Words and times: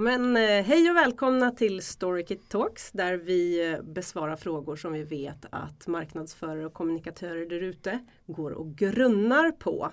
Men, 0.00 0.36
eh, 0.36 0.62
hej 0.62 0.90
och 0.90 0.96
välkomna 0.96 1.50
till 1.50 1.82
Storykit 1.82 2.48
Talks 2.48 2.90
där 2.92 3.16
vi 3.16 3.72
eh, 3.72 3.82
besvarar 3.82 4.36
frågor 4.36 4.76
som 4.76 4.92
vi 4.92 5.02
vet 5.02 5.46
att 5.50 5.86
marknadsförare 5.86 6.66
och 6.66 6.72
kommunikatörer 6.72 7.46
där 7.46 7.62
ute 7.62 7.98
går 8.26 8.50
och 8.50 8.74
grunnar 8.76 9.50
på. 9.50 9.90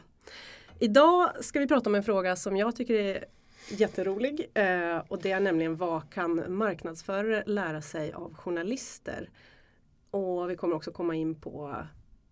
Idag 0.80 1.46
ska 1.46 1.60
vi 1.60 1.68
prata 1.68 1.90
om 1.90 1.96
en 1.96 2.04
fråga 2.04 2.36
som 2.36 2.58
jag 2.58 2.76
tycker 2.76 2.94
är 2.94 3.26
jätterolig 3.70 4.52
eh, 4.54 4.98
och 5.08 5.22
det 5.22 5.32
är 5.32 5.40
nämligen 5.40 5.76
vad 5.76 6.14
kan 6.14 6.44
marknadsförare 6.54 7.44
lära 7.46 7.82
sig 7.82 8.14
av 8.14 8.34
journalister? 8.34 9.30
Och 10.12 10.50
vi 10.50 10.56
kommer 10.56 10.76
också 10.76 10.92
komma 10.92 11.16
in 11.16 11.36
på 11.36 11.76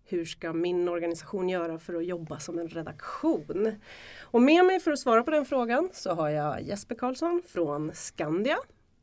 hur 0.08 0.24
ska 0.24 0.52
min 0.52 0.88
organisation 0.88 1.48
göra 1.48 1.78
för 1.78 1.94
att 1.94 2.04
jobba 2.04 2.38
som 2.38 2.58
en 2.58 2.68
redaktion? 2.68 3.72
Och 4.20 4.42
med 4.42 4.64
mig 4.64 4.80
för 4.80 4.92
att 4.92 4.98
svara 4.98 5.22
på 5.22 5.30
den 5.30 5.44
frågan 5.44 5.90
så 5.92 6.14
har 6.14 6.28
jag 6.28 6.62
Jesper 6.62 6.94
Karlsson 6.94 7.42
från 7.48 7.90
Skandia. 7.94 8.56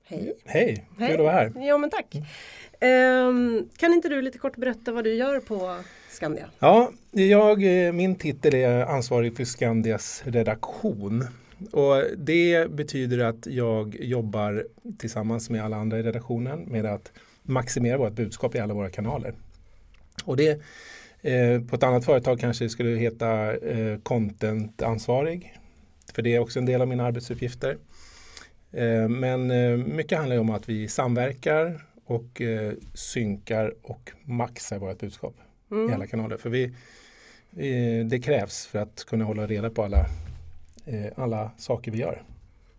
Hej! 0.05 0.34
Hej, 0.45 0.88
kul 0.98 1.12
att 1.12 1.20
vara 1.20 1.31
här. 1.31 1.54
Ja 1.55 1.78
men 1.78 1.90
tack. 1.90 2.16
Um, 2.81 3.70
kan 3.78 3.94
inte 3.94 4.09
du 4.09 4.22
lite 4.22 4.38
kort 4.38 4.55
berätta 4.55 4.92
vad 4.92 5.04
du 5.04 5.14
gör 5.14 5.40
på 5.40 5.78
Skandia? 6.09 6.50
Ja, 6.59 6.92
jag, 7.12 7.86
eh, 7.88 7.94
min 7.94 8.16
titel 8.16 8.56
är 8.56 8.86
ansvarig 8.86 9.38
för 9.38 9.44
Skandias 9.44 10.23
redaktion. 10.26 11.28
Och 11.72 12.04
det 12.17 12.72
betyder 12.72 13.20
att 13.20 13.48
jag 13.48 13.95
jobbar 14.00 14.66
tillsammans 14.98 15.50
med 15.50 15.64
alla 15.64 15.78
andra 15.78 16.00
i 16.00 16.04
redaktionen 16.04 16.59
med 16.59 16.86
att 16.86 17.12
maximera 17.44 17.98
vårt 17.98 18.14
budskap 18.14 18.56
i 18.56 18.59
alla 18.59 18.73
våra 18.73 18.90
kanaler. 18.90 19.34
Och 20.26 20.38
det 20.38 20.62
eh, 21.22 21.62
på 21.62 21.76
ett 21.76 21.84
annat 21.84 22.05
företag 22.05 22.40
kanske 22.40 22.66
det 22.66 22.70
skulle 22.70 22.90
heta 22.90 23.55
eh, 23.55 23.98
content-ansvarig. 23.98 25.58
För 26.14 26.22
det 26.22 26.36
är 26.36 26.40
också 26.40 26.59
en 26.59 26.66
del 26.66 26.81
av 26.81 26.88
mina 26.88 27.05
arbetsuppgifter. 27.05 27.77
Eh, 28.72 29.09
men 29.09 29.52
eh, 29.52 29.78
mycket 29.78 30.17
handlar 30.17 30.40
om 30.40 30.50
att 30.50 30.70
vi 30.70 30.88
samverkar 30.88 31.86
och 32.06 32.42
eh, 32.42 32.73
synkar 32.94 33.73
och 33.81 34.11
maxar 34.23 34.80
vårt 34.80 35.00
budskap 35.00 35.36
mm. 35.72 35.89
i 35.89 35.94
alla 35.94 36.08
kanaler. 36.08 36.38
För 36.38 36.50
vi, 36.50 36.73
det 38.09 38.20
krävs 38.20 38.66
för 38.66 38.80
att 38.80 39.05
kunna 39.05 39.26
hålla 39.26 39.48
reda 39.48 39.70
på 39.70 39.83
alla, 39.83 40.05
eh, 40.86 41.11
alla 41.16 41.52
saker 41.58 41.92
vi 41.92 41.98
gör. 41.98 42.23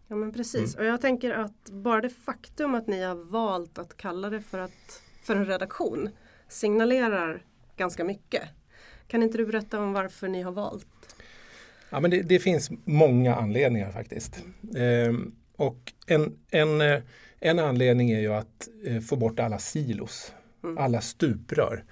Ja 0.08 0.16
men 0.16 0.32
precis 0.32 0.74
mm. 0.74 0.86
och 0.86 0.92
jag 0.92 1.00
tänker 1.00 1.30
att 1.30 1.70
bara 1.70 2.00
det 2.00 2.10
faktum 2.10 2.74
att 2.74 2.86
ni 2.86 3.02
har 3.02 3.14
valt 3.14 3.78
att 3.78 3.97
kalla 3.97 4.30
det 4.30 4.41
för, 4.41 4.58
att, 4.58 5.02
för 5.22 5.36
en 5.36 5.47
redaktion 5.47 6.08
signalerar 6.48 7.42
ganska 7.77 8.05
mycket. 8.05 8.42
Kan 9.06 9.23
inte 9.23 9.39
du 9.39 9.47
berätta 9.47 9.81
om 9.81 9.92
varför 9.92 10.28
ni 10.28 10.42
har 10.42 10.53
valt? 10.53 10.87
Ja, 11.91 12.00
men 12.00 12.11
det, 12.11 12.23
det 12.23 12.39
finns 12.39 12.70
många 12.84 13.34
anledningar 13.34 13.92
faktiskt. 13.92 14.45
Ehm, 14.77 15.34
och 15.56 15.92
en, 16.06 16.39
en, 16.50 16.81
eh, 16.81 17.00
en 17.41 17.59
anledning 17.59 18.11
är 18.11 18.20
ju 18.20 18.34
att 18.34 18.69
eh, 18.87 19.00
få 19.00 19.17
bort 19.17 19.41
alla 19.41 19.59
silos, 19.59 20.33
mm. 20.65 20.78
alla 20.78 21.00
stuprör. 21.00 21.84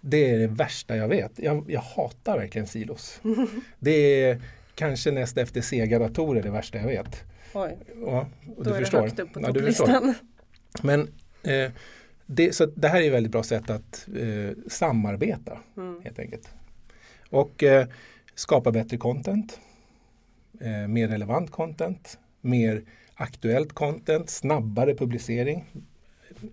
Det 0.00 0.30
är 0.30 0.38
det 0.38 0.46
värsta 0.46 0.96
jag 0.96 1.08
vet. 1.08 1.32
Jag, 1.36 1.64
jag 1.70 1.80
hatar 1.80 2.38
verkligen 2.38 2.66
silos. 2.66 3.20
det 3.78 4.24
är 4.24 4.42
kanske 4.74 5.10
näst 5.10 5.38
efter 5.38 5.60
sega 5.60 5.98
datorer 5.98 6.42
det 6.42 6.50
värsta 6.50 6.78
jag 6.78 6.86
vet. 6.86 7.24
Oj, 7.54 7.78
ja, 8.06 8.28
och 8.56 8.64
då 8.64 8.70
du 8.70 8.76
är 8.76 8.80
förstår. 8.80 8.98
det 8.98 9.04
högt 9.04 9.18
upp 9.20 9.32
på 9.32 9.40
topplistan. 9.40 10.14
Ja, 10.72 10.80
Men 10.82 11.00
eh, 11.42 11.72
det, 12.32 12.54
så 12.54 12.66
det 12.66 12.88
här 12.88 13.00
är 13.00 13.06
ett 13.06 13.12
väldigt 13.12 13.32
bra 13.32 13.42
sätt 13.42 13.70
att 13.70 14.08
eh, 14.16 14.50
samarbeta 14.68 15.58
mm. 15.76 16.00
helt 16.04 16.18
enkelt. 16.18 16.48
Och 17.30 17.62
eh, 17.62 17.86
skapa 18.34 18.72
bättre 18.72 18.96
content, 18.96 19.60
eh, 20.60 20.88
mer 20.88 21.08
relevant 21.08 21.50
content, 21.50 22.18
mer 22.40 22.82
aktuellt 23.14 23.72
content, 23.72 24.30
snabbare 24.30 24.94
publicering. 24.94 25.64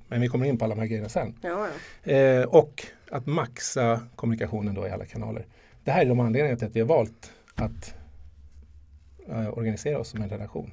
Men 0.08 0.22
vi 0.22 0.28
kommer 0.28 0.45
in 0.45 0.58
på 0.58 0.66
alla 0.66 0.75
de 0.75 0.81
här 0.81 0.88
grejerna 0.88 1.09
sen. 1.09 1.36
Ja, 1.42 1.67
ja. 2.03 2.12
Eh, 2.12 2.44
och 2.44 2.86
att 3.12 3.25
maxa 3.25 4.02
kommunikationen 4.16 4.75
då 4.75 4.88
i 4.88 4.90
alla 4.90 5.06
kanaler. 5.06 5.46
Det 5.84 5.91
här 5.91 6.01
är 6.01 6.09
de 6.09 6.19
anledningarna 6.19 6.57
till 6.57 6.68
att 6.68 6.75
vi 6.75 6.80
har 6.80 6.88
valt 6.88 7.31
att 7.56 7.94
eh, 9.28 9.57
organisera 9.57 10.00
oss 10.00 10.09
som 10.09 10.22
en 10.22 10.30
redaktion. 10.30 10.72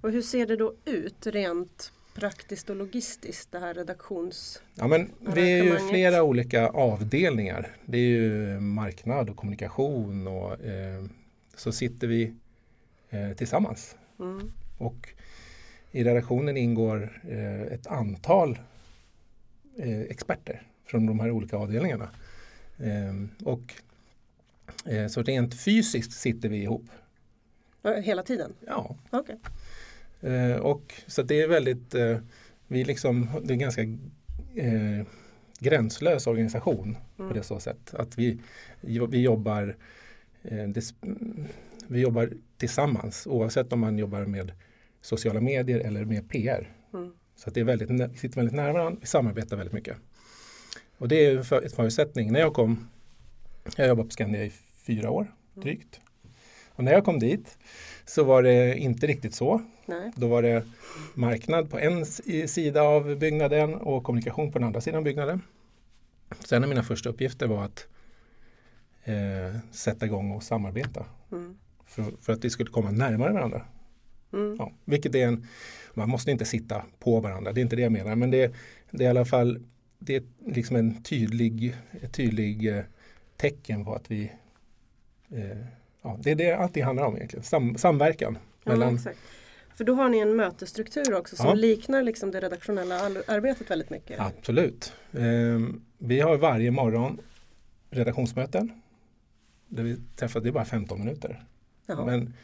Och 0.00 0.12
hur 0.12 0.22
ser 0.22 0.46
det 0.46 0.56
då 0.56 0.74
ut 0.84 1.26
rent 1.26 1.92
praktiskt 2.14 2.70
och 2.70 2.76
logistiskt 2.76 3.52
det 3.52 3.58
här 3.58 3.74
redaktions... 3.74 4.62
Ja, 4.74 4.86
men 4.86 5.10
vi 5.34 5.52
är 5.52 5.64
ju 5.64 5.78
flera 5.78 6.22
olika 6.22 6.68
avdelningar. 6.68 7.76
Det 7.86 7.98
är 7.98 8.08
ju 8.08 8.60
marknad 8.60 9.30
och 9.30 9.36
kommunikation 9.36 10.26
och 10.26 10.64
eh, 10.64 11.04
så 11.56 11.72
sitter 11.72 12.06
vi 12.06 12.34
eh, 13.10 13.32
tillsammans. 13.32 13.96
Mm. 14.20 14.52
Och 14.78 15.08
i 15.90 16.04
redaktionen 16.04 16.56
ingår 16.56 17.22
eh, 17.28 17.62
ett 17.62 17.86
antal 17.86 18.58
eh, 19.76 20.00
experter 20.00 20.62
från 20.84 21.06
de 21.06 21.20
här 21.20 21.30
olika 21.30 21.56
avdelningarna. 21.56 22.10
Ehm, 22.78 23.30
och 23.44 23.74
eh, 24.86 25.06
så 25.06 25.22
rent 25.22 25.60
fysiskt 25.60 26.12
sitter 26.12 26.48
vi 26.48 26.62
ihop. 26.62 26.84
Hela 28.02 28.22
tiden? 28.22 28.52
Ja. 28.66 28.96
Okay. 29.10 29.36
Eh, 30.22 30.56
och 30.56 30.94
så 31.06 31.22
det 31.22 31.42
är 31.42 31.48
väldigt, 31.48 31.94
eh, 31.94 32.18
vi 32.66 32.84
liksom, 32.84 33.28
det 33.42 33.50
är 33.50 33.52
en 33.52 33.58
ganska 33.58 33.82
eh, 34.54 35.06
gränslös 35.58 36.26
organisation 36.26 36.96
mm. 37.18 37.28
på 37.28 37.34
det 37.34 37.42
så 37.42 37.60
sätt. 37.60 37.94
Att 37.94 38.18
vi, 38.18 38.38
vi 38.80 39.22
jobbar 39.22 39.76
eh, 40.42 40.68
det, 40.68 40.94
vi 41.86 42.00
jobbar 42.00 42.30
tillsammans 42.56 43.26
oavsett 43.26 43.72
om 43.72 43.80
man 43.80 43.98
jobbar 43.98 44.24
med 44.24 44.52
sociala 45.00 45.40
medier 45.40 45.80
eller 45.80 46.04
med 46.04 46.30
PR. 46.30 46.72
Mm. 46.94 47.12
Så 47.36 47.48
att 47.48 47.54
det 47.54 47.60
är 47.60 47.64
väldigt, 47.64 47.90
vi 47.90 48.18
sitter 48.18 48.36
väldigt 48.36 48.54
nära 48.54 48.72
varandra, 48.72 48.98
vi 49.00 49.06
samarbetar 49.06 49.56
väldigt 49.56 49.74
mycket. 49.74 49.96
Och 50.98 51.08
det 51.08 51.26
är 51.26 51.42
för, 51.42 51.62
ett 51.62 51.74
förutsättning. 51.74 52.32
När 52.32 52.40
jag 52.40 52.54
kom, 52.54 52.88
jag 53.76 53.88
jobbade 53.88 54.08
på 54.08 54.12
Skandia 54.12 54.44
i 54.44 54.52
fyra 54.86 55.10
år 55.10 55.22
mm. 55.22 55.64
drygt. 55.64 56.00
Och 56.68 56.84
när 56.84 56.92
jag 56.92 57.04
kom 57.04 57.18
dit 57.18 57.58
så 58.04 58.24
var 58.24 58.42
det 58.42 58.78
inte 58.78 59.06
riktigt 59.06 59.34
så. 59.34 59.62
Nej. 59.86 60.12
Då 60.16 60.28
var 60.28 60.42
det 60.42 60.64
marknad 61.14 61.70
på 61.70 61.78
en 61.78 62.06
sida 62.48 62.82
av 62.82 63.16
byggnaden 63.16 63.74
och 63.74 64.04
kommunikation 64.04 64.52
på 64.52 64.58
den 64.58 64.66
andra 64.66 64.80
sidan 64.80 65.04
byggnaden. 65.04 65.42
Så 66.38 66.54
en 66.54 66.62
av 66.62 66.68
mina 66.68 66.82
första 66.82 67.08
uppgifter 67.08 67.46
var 67.46 67.64
att 67.64 67.86
eh, 69.04 69.56
sätta 69.70 70.06
igång 70.06 70.30
och 70.30 70.42
samarbeta. 70.42 71.04
Mm. 71.32 71.58
För, 71.86 72.04
för, 72.20 72.32
att 72.32 72.44
vi 72.44 72.50
skulle 72.50 72.70
komma 72.70 72.90
närmare 72.90 73.32
varandra. 73.32 73.62
Mm. 74.32 74.56
Ja, 74.58 74.72
vilket 74.84 75.14
är 75.14 75.26
en, 75.26 75.46
man 75.94 76.08
måste 76.08 76.30
inte 76.30 76.44
sitta 76.44 76.84
på 76.98 77.20
varandra, 77.20 77.52
det 77.52 77.60
är 77.60 77.62
inte 77.62 77.76
det 77.76 77.82
jag 77.82 77.92
menar. 77.92 78.16
Men 78.16 78.30
det, 78.30 78.54
det 78.90 79.04
är 79.04 79.06
i 79.06 79.10
alla 79.10 79.24
fall 79.24 79.62
det 79.98 80.16
är 80.16 80.22
liksom 80.46 80.76
en 80.76 81.02
tydlig, 81.02 81.76
ett 82.00 82.12
tydlig 82.12 82.76
eh, 82.76 82.84
tecken 83.36 83.84
på 83.84 83.94
att 83.94 84.10
vi 84.10 84.32
eh, 85.30 85.58
ja, 86.02 86.18
det 86.22 86.30
är 86.30 86.34
det 86.34 86.52
allt 86.52 86.74
det 86.74 86.80
handlar 86.80 87.04
om 87.04 87.16
egentligen. 87.16 87.44
Sam, 87.44 87.78
samverkan. 87.78 88.38
Mellan... 88.64 88.98
Ja, 89.04 89.10
För 89.76 89.84
då 89.84 89.94
har 89.94 90.08
ni 90.08 90.18
en 90.18 90.36
mötesstruktur 90.36 91.14
också 91.14 91.36
som 91.36 91.46
ja. 91.46 91.54
liknar 91.54 92.02
liksom 92.02 92.30
det 92.30 92.40
redaktionella 92.40 93.00
arbetet 93.26 93.70
väldigt 93.70 93.90
mycket. 93.90 94.20
Absolut. 94.20 94.92
Um, 95.10 95.84
vi 95.98 96.20
har 96.20 96.36
varje 96.36 96.70
morgon 96.70 97.20
redaktionsmöten. 97.90 98.72
Där 99.68 99.82
vi 99.82 99.96
träffas, 100.16 100.42
det 100.42 100.48
är 100.48 100.52
bara 100.52 100.64
15 100.64 100.98
minuter. 100.98 101.44
Men, 101.86 102.34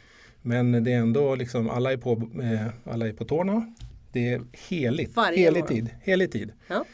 men 0.41 0.83
det 0.83 0.93
är 0.93 0.97
ändå 0.97 1.35
liksom, 1.35 1.69
alla 1.69 1.91
är 1.91 1.97
på, 1.97 2.11
eh, 2.41 2.93
alla 2.93 3.07
är 3.07 3.13
på 3.13 3.25
tårna. 3.25 3.73
Det 4.11 4.33
är 4.33 4.41
heligt. 4.69 5.15
Varje 5.15 5.37
helig 5.37 5.67
tid. 5.67 5.89
Helig 6.01 6.31
tid. 6.31 6.51
Ja. 6.67 6.85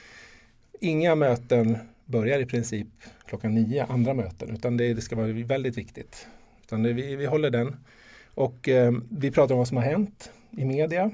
Inga 0.79 1.15
möten 1.15 1.77
börjar 2.05 2.39
i 2.39 2.45
princip 2.45 2.87
klockan 3.27 3.55
nio, 3.55 3.85
andra 3.85 4.13
möten, 4.13 4.49
utan 4.55 4.77
det, 4.77 4.93
det 4.93 5.01
ska 5.01 5.15
vara 5.15 5.27
väldigt 5.27 5.77
viktigt. 5.77 6.27
Utan 6.63 6.83
det, 6.83 6.93
vi, 6.93 7.15
vi 7.15 7.25
håller 7.25 7.49
den. 7.49 7.75
Och 8.35 8.69
eh, 8.69 8.93
vi 9.09 9.31
pratar 9.31 9.55
om 9.55 9.57
vad 9.57 9.67
som 9.67 9.77
har 9.77 9.83
hänt 9.83 10.31
i 10.51 10.65
media. 10.65 11.11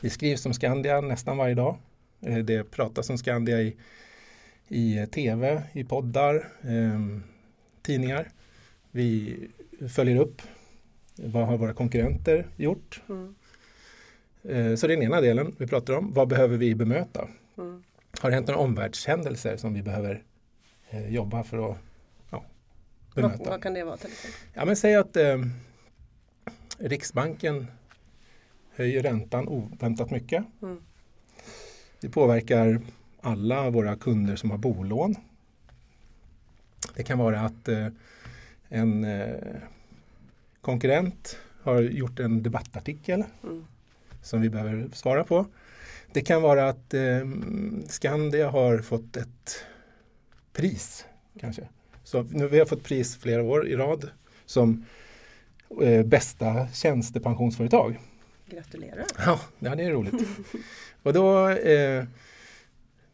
Det 0.00 0.10
skrivs 0.10 0.46
om 0.46 0.54
Skandia 0.54 1.00
nästan 1.00 1.36
varje 1.36 1.54
dag. 1.54 1.76
Eh, 2.20 2.38
det 2.38 2.64
pratas 2.64 3.10
om 3.10 3.18
Skandia 3.18 3.60
i, 3.60 3.76
i 4.68 5.06
tv, 5.06 5.62
i 5.72 5.84
poddar, 5.84 6.36
eh, 6.62 7.20
tidningar. 7.82 8.28
Vi 8.90 9.36
följer 9.94 10.16
upp 10.16 10.42
vad 11.16 11.46
har 11.46 11.58
våra 11.58 11.74
konkurrenter 11.74 12.46
gjort? 12.56 13.02
Mm. 13.08 13.34
Eh, 14.42 14.76
så 14.76 14.86
det 14.86 14.92
är 14.92 14.96
den 14.96 15.06
ena 15.06 15.20
delen 15.20 15.54
vi 15.58 15.66
pratar 15.66 15.94
om. 15.94 16.12
Vad 16.12 16.28
behöver 16.28 16.56
vi 16.56 16.74
bemöta? 16.74 17.28
Mm. 17.58 17.82
Har 18.20 18.30
det 18.30 18.34
hänt 18.34 18.46
några 18.46 18.60
omvärldshändelser 18.60 19.56
som 19.56 19.74
vi 19.74 19.82
behöver 19.82 20.22
eh, 20.90 21.08
jobba 21.08 21.44
för 21.44 21.70
att 21.70 21.76
bemöta. 23.14 23.38
Vad, 23.38 23.48
vad, 23.48 23.62
kan 23.62 23.74
det 23.74 23.84
vara 23.84 23.96
till 23.96 24.10
exempel? 24.10 24.40
Ja, 24.54 24.64
men 24.64 24.76
säg 24.76 24.94
att 24.94 25.16
eh, 25.16 25.38
Riksbanken 26.80 27.66
höjer 28.74 29.02
räntan 29.02 29.48
oväntat 29.48 30.10
mycket. 30.10 30.44
Mm. 30.62 30.80
Det 32.00 32.08
påverkar 32.08 32.80
alla 33.20 33.70
våra 33.70 33.96
kunder 33.96 34.36
som 34.36 34.50
har 34.50 34.58
bolån. 34.58 35.14
Det 36.96 37.02
kan 37.02 37.18
vara 37.18 37.40
att 37.40 37.68
eh, 37.68 37.86
en 38.68 39.04
eh, 39.04 39.60
konkurrent 40.60 41.38
har 41.62 41.82
gjort 41.82 42.18
en 42.18 42.42
debattartikel 42.42 43.24
mm. 43.42 43.64
som 44.22 44.40
vi 44.40 44.50
behöver 44.50 44.88
svara 44.92 45.24
på. 45.24 45.46
Det 46.12 46.20
kan 46.20 46.42
vara 46.42 46.68
att 46.68 46.94
eh, 46.94 47.28
Skandia 47.88 48.50
har 48.50 48.78
fått 48.78 49.16
ett 49.16 49.64
pris 50.52 51.06
kanske. 51.40 51.68
Så 52.04 52.22
nu, 52.22 52.48
vi 52.48 52.58
har 52.58 52.66
fått 52.66 52.84
pris 52.84 53.16
flera 53.16 53.42
år 53.42 53.68
i 53.68 53.76
rad 53.76 54.10
som 54.46 54.84
eh, 55.82 56.06
bästa 56.06 56.68
tjänstepensionsföretag. 56.68 57.98
Gratulerar! 58.46 59.04
Ja, 59.18 59.40
ja 59.58 59.74
det 59.74 59.82
är 59.82 59.90
roligt. 59.90 60.28
och 61.02 61.12
då 61.12 61.48
eh, 61.48 62.04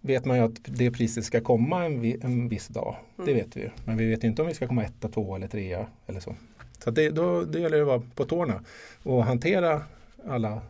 vet 0.01 0.25
man 0.25 0.37
ju 0.37 0.43
att 0.43 0.61
det 0.65 0.91
priset 0.91 1.25
ska 1.25 1.41
komma 1.41 1.85
en, 1.85 2.01
vi, 2.01 2.19
en 2.23 2.49
viss 2.49 2.69
dag. 2.69 2.97
Mm. 3.19 3.27
Det 3.27 3.35
vet 3.35 3.57
vi 3.57 3.61
ju. 3.61 3.71
Men 3.85 3.97
vi 3.97 4.07
vet 4.07 4.25
inte 4.25 4.43
om 4.43 4.49
vi 4.49 4.55
ska 4.55 4.69
komma 4.69 4.85
etta, 4.85 5.09
två 5.09 5.37
eller 5.37 5.49
trea 5.49 5.87
eller 6.07 6.21
så. 6.21 6.35
Så 6.79 6.91
det, 6.91 7.11
då, 7.11 7.45
då 7.45 7.59
gäller 7.59 7.77
det 7.77 7.83
att 7.83 7.89
vara 7.89 8.03
på 8.15 8.25
tårna 8.25 8.65
och 9.03 9.25
hantera 9.25 9.83
alla, 10.29 10.63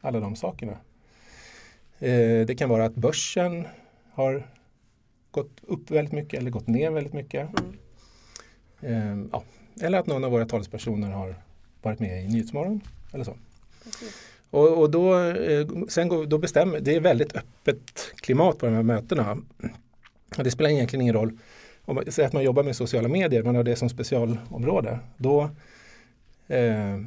alla 0.00 0.20
de 0.20 0.36
sakerna. 0.36 0.72
Eh, 1.98 2.46
det 2.46 2.58
kan 2.58 2.68
vara 2.68 2.84
att 2.84 2.94
börsen 2.94 3.66
har 4.12 4.46
gått 5.30 5.60
upp 5.62 5.90
väldigt 5.90 6.12
mycket 6.12 6.40
eller 6.40 6.50
gått 6.50 6.66
ner 6.66 6.90
väldigt 6.90 7.12
mycket. 7.12 7.48
Mm. 7.60 7.76
Eh, 8.80 9.28
ja. 9.32 9.42
Eller 9.80 9.98
att 9.98 10.06
någon 10.06 10.24
av 10.24 10.30
våra 10.30 10.46
talespersoner 10.46 11.10
har 11.10 11.34
varit 11.82 12.00
med 12.00 12.24
i 12.24 12.28
Nyhetsmorgon 12.28 12.80
eller 13.12 13.24
så. 13.24 13.36
Och, 14.50 14.78
och, 14.78 14.90
då, 14.90 15.18
eh, 15.18 15.68
sen 15.88 16.08
går, 16.08 16.26
då 16.26 16.38
bestämmer, 16.38 16.80
det 16.80 16.96
är 16.96 17.00
väldigt 17.00 17.36
öppet 17.36 18.12
klimat 18.16 18.58
på 18.58 18.66
de 18.66 18.74
här 18.74 18.82
mötena. 18.82 19.38
Och 20.38 20.44
det 20.44 20.50
spelar 20.50 20.70
egentligen 20.70 21.00
ingen 21.00 21.14
roll 21.14 21.38
om 21.90 21.94
man 21.94 22.12
säger 22.12 22.26
att 22.26 22.32
man 22.32 22.44
jobbar 22.44 22.62
med 22.62 22.76
sociala 22.76 23.08
medier, 23.08 23.42
man 23.42 23.54
har 23.54 23.64
det 23.64 23.76
som 23.76 23.88
specialområde. 23.88 24.98
Då 25.16 25.50
eh, 26.48 27.00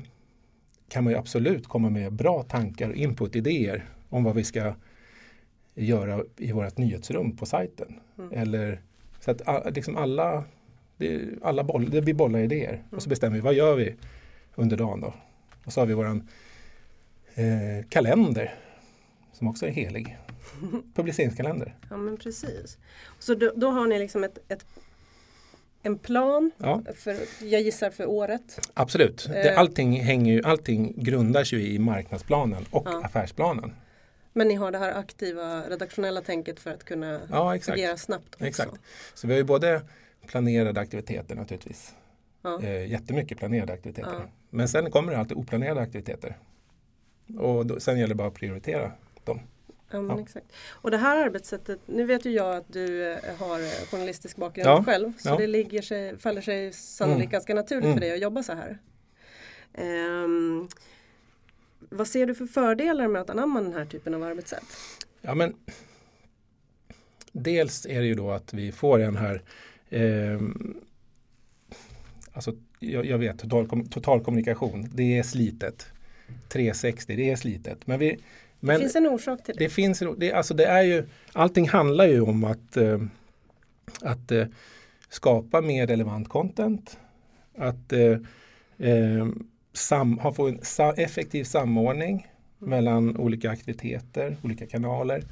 kan 0.89 1.03
man 1.03 1.13
ju 1.13 1.19
absolut 1.19 1.67
komma 1.67 1.89
med 1.89 2.13
bra 2.13 2.43
tankar, 2.43 2.93
input, 2.93 3.35
idéer 3.35 3.85
om 4.09 4.23
vad 4.23 4.35
vi 4.35 4.43
ska 4.43 4.73
göra 5.75 6.23
i 6.37 6.51
vårt 6.51 6.77
nyhetsrum 6.77 7.37
på 7.37 7.45
sajten. 7.45 7.99
Mm. 8.17 8.29
Eller, 8.31 8.81
så 9.19 9.31
att 9.31 9.75
liksom 9.75 9.97
alla, 9.97 10.43
det, 11.07 11.29
alla 11.41 11.63
boll, 11.63 12.01
vi 12.01 12.13
bollar 12.13 12.39
idéer 12.39 12.83
och 12.89 13.01
så 13.01 13.07
mm. 13.07 13.09
bestämmer 13.09 13.35
vi 13.35 13.41
vad 13.41 13.53
gör 13.53 13.75
vi 13.75 13.95
under 14.55 14.77
dagen 14.77 15.01
då. 15.01 15.13
Och 15.65 15.73
så 15.73 15.81
har 15.81 15.85
vi 15.85 15.93
våran 15.93 16.27
eh, 17.35 17.87
kalender 17.89 18.55
som 19.33 19.47
också 19.47 19.65
är 19.65 19.71
helig. 19.71 20.17
Publiceringskalender. 20.95 21.75
Ja 21.89 21.97
men 21.97 22.17
precis. 22.17 22.77
Så 23.19 23.35
då, 23.35 23.51
då 23.55 23.69
har 23.69 23.87
ni 23.87 23.99
liksom 23.99 24.23
ett, 24.23 24.37
ett 24.47 24.65
en 25.85 25.97
plan, 25.97 26.51
ja. 26.57 26.81
för, 26.95 27.17
jag 27.41 27.61
gissar 27.61 27.89
för 27.89 28.05
året? 28.05 28.69
Absolut. 28.73 29.27
Det, 29.29 29.49
eh. 29.49 29.59
allting, 29.59 30.01
hänger, 30.01 30.47
allting 30.47 30.93
grundas 30.97 31.53
ju 31.53 31.67
i 31.67 31.79
marknadsplanen 31.79 32.65
och 32.71 32.87
ja. 32.91 33.01
affärsplanen. 33.05 33.73
Men 34.33 34.47
ni 34.47 34.55
har 34.55 34.71
det 34.71 34.77
här 34.77 34.93
aktiva 34.93 35.69
redaktionella 35.69 36.21
tänket 36.21 36.59
för 36.59 36.71
att 36.71 36.83
kunna 36.83 37.19
ja, 37.29 37.53
agera 37.53 37.97
snabbt 37.97 38.33
också? 38.33 38.45
Exakt. 38.45 38.73
Så 39.13 39.27
vi 39.27 39.33
har 39.33 39.37
ju 39.37 39.43
både 39.43 39.81
planerade 40.27 40.79
aktiviteter 40.79 41.35
naturligtvis. 41.35 41.95
Ja. 42.41 42.61
Eh, 42.61 42.91
jättemycket 42.91 43.37
planerade 43.37 43.73
aktiviteter. 43.73 44.19
Ja. 44.19 44.29
Men 44.49 44.67
sen 44.67 44.91
kommer 44.91 45.11
det 45.11 45.17
alltid 45.17 45.37
oplanerade 45.37 45.81
aktiviteter. 45.81 46.37
Och 47.37 47.65
då, 47.65 47.79
sen 47.79 47.99
gäller 47.99 48.07
det 48.07 48.15
bara 48.15 48.27
att 48.27 48.33
prioritera 48.33 48.91
dem. 49.23 49.39
Ja, 49.91 50.19
exakt. 50.19 50.45
Och 50.69 50.91
det 50.91 50.97
här 50.97 51.25
arbetssättet, 51.25 51.79
nu 51.85 52.05
vet 52.05 52.25
ju 52.25 52.31
jag 52.31 52.55
att 52.55 52.73
du 52.73 53.11
eh, 53.11 53.35
har 53.39 53.85
journalistisk 53.91 54.37
bakgrund 54.37 54.67
ja. 54.69 54.83
själv 54.83 55.13
så 55.17 55.29
ja. 55.29 55.37
det 55.37 55.47
ligger 55.47 55.81
sig, 55.81 56.17
faller 56.17 56.41
sig 56.41 56.73
sannolikt 56.73 57.23
mm. 57.23 57.31
ganska 57.31 57.53
naturligt 57.53 57.83
mm. 57.83 57.95
för 57.95 58.01
dig 58.01 58.13
att 58.13 58.21
jobba 58.21 58.43
så 58.43 58.53
här. 58.53 58.77
Um, 59.77 60.69
vad 61.79 62.07
ser 62.07 62.25
du 62.25 62.35
för 62.35 62.45
fördelar 62.45 63.07
med 63.07 63.21
att 63.21 63.29
anamma 63.29 63.61
den 63.61 63.73
här 63.73 63.85
typen 63.85 64.13
av 64.13 64.23
arbetssätt? 64.23 64.65
Ja, 65.21 65.35
men 65.35 65.55
dels 67.31 67.85
är 67.85 68.01
det 68.01 68.07
ju 68.07 68.15
då 68.15 68.31
att 68.31 68.53
vi 68.53 68.71
får 68.71 68.99
den 68.99 69.15
här 69.15 69.41
eh, 69.93 70.39
alltså, 72.33 72.55
jag, 72.79 73.05
jag 73.05 73.17
vet, 73.17 73.39
total, 73.39 73.87
total, 73.87 74.23
kommunikation, 74.23 74.89
det 74.93 75.17
är 75.17 75.23
slitet. 75.23 75.87
360, 76.49 77.15
det 77.15 77.31
är 77.31 77.35
slitet. 77.35 77.87
Men 77.87 77.99
vi, 77.99 78.17
men 78.59 78.75
det 78.75 78.79
finns 78.79 78.95
en 78.95 79.07
orsak 79.07 79.43
till 79.43 79.55
det. 79.55 79.63
det, 79.63 79.69
finns, 79.69 80.03
det, 80.17 80.33
alltså 80.33 80.53
det 80.53 80.65
är 80.65 80.81
ju, 80.83 81.05
allting 81.33 81.69
handlar 81.69 82.07
ju 82.07 82.21
om 82.21 82.43
att, 82.43 82.77
eh, 82.77 83.01
att 84.01 84.31
eh, 84.31 84.45
skapa 85.09 85.61
mer 85.61 85.87
relevant 85.87 86.29
content. 86.29 86.99
Att 87.57 87.93
eh, 87.93 88.17
eh 88.77 89.27
sam, 89.73 90.17
ha, 90.17 90.33
få 90.33 90.47
en 90.47 90.59
sa, 90.61 90.93
effektiv 90.93 91.43
samordning 91.43 92.27
mm. 92.59 92.69
mellan 92.69 93.17
olika 93.17 93.49
aktiviteter, 93.49 94.37
olika 94.43 94.65
kanaler. 94.65 95.23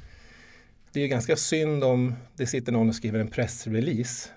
Det 0.92 1.00
är 1.00 1.08
ganska 1.08 1.36
synd 1.36 1.84
om 1.84 2.14
det 2.36 2.46
sitter 2.46 2.72
någon 2.72 2.88
och 2.88 2.94
skriver 2.94 3.20
en 3.20 3.28
pressrelease 3.28 4.28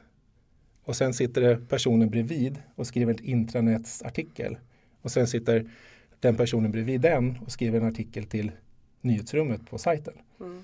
och 0.85 0.95
sen 0.95 1.13
sitter 1.13 1.41
det 1.41 1.57
personen 1.69 2.09
bredvid 2.09 2.61
och 2.75 2.87
skriver 2.87 3.13
en 3.13 3.25
intranetsartikel. 3.25 4.57
Och 5.01 5.11
sen 5.11 5.27
sitter 5.27 5.69
den 6.19 6.35
personen 6.35 6.71
bredvid 6.71 7.01
den 7.01 7.37
och 7.45 7.51
skriver 7.51 7.81
en 7.81 7.87
artikel 7.87 8.23
till 8.23 8.51
nyhetsrummet 9.01 9.69
på 9.69 9.77
sajten. 9.77 10.13
Mm. 10.39 10.63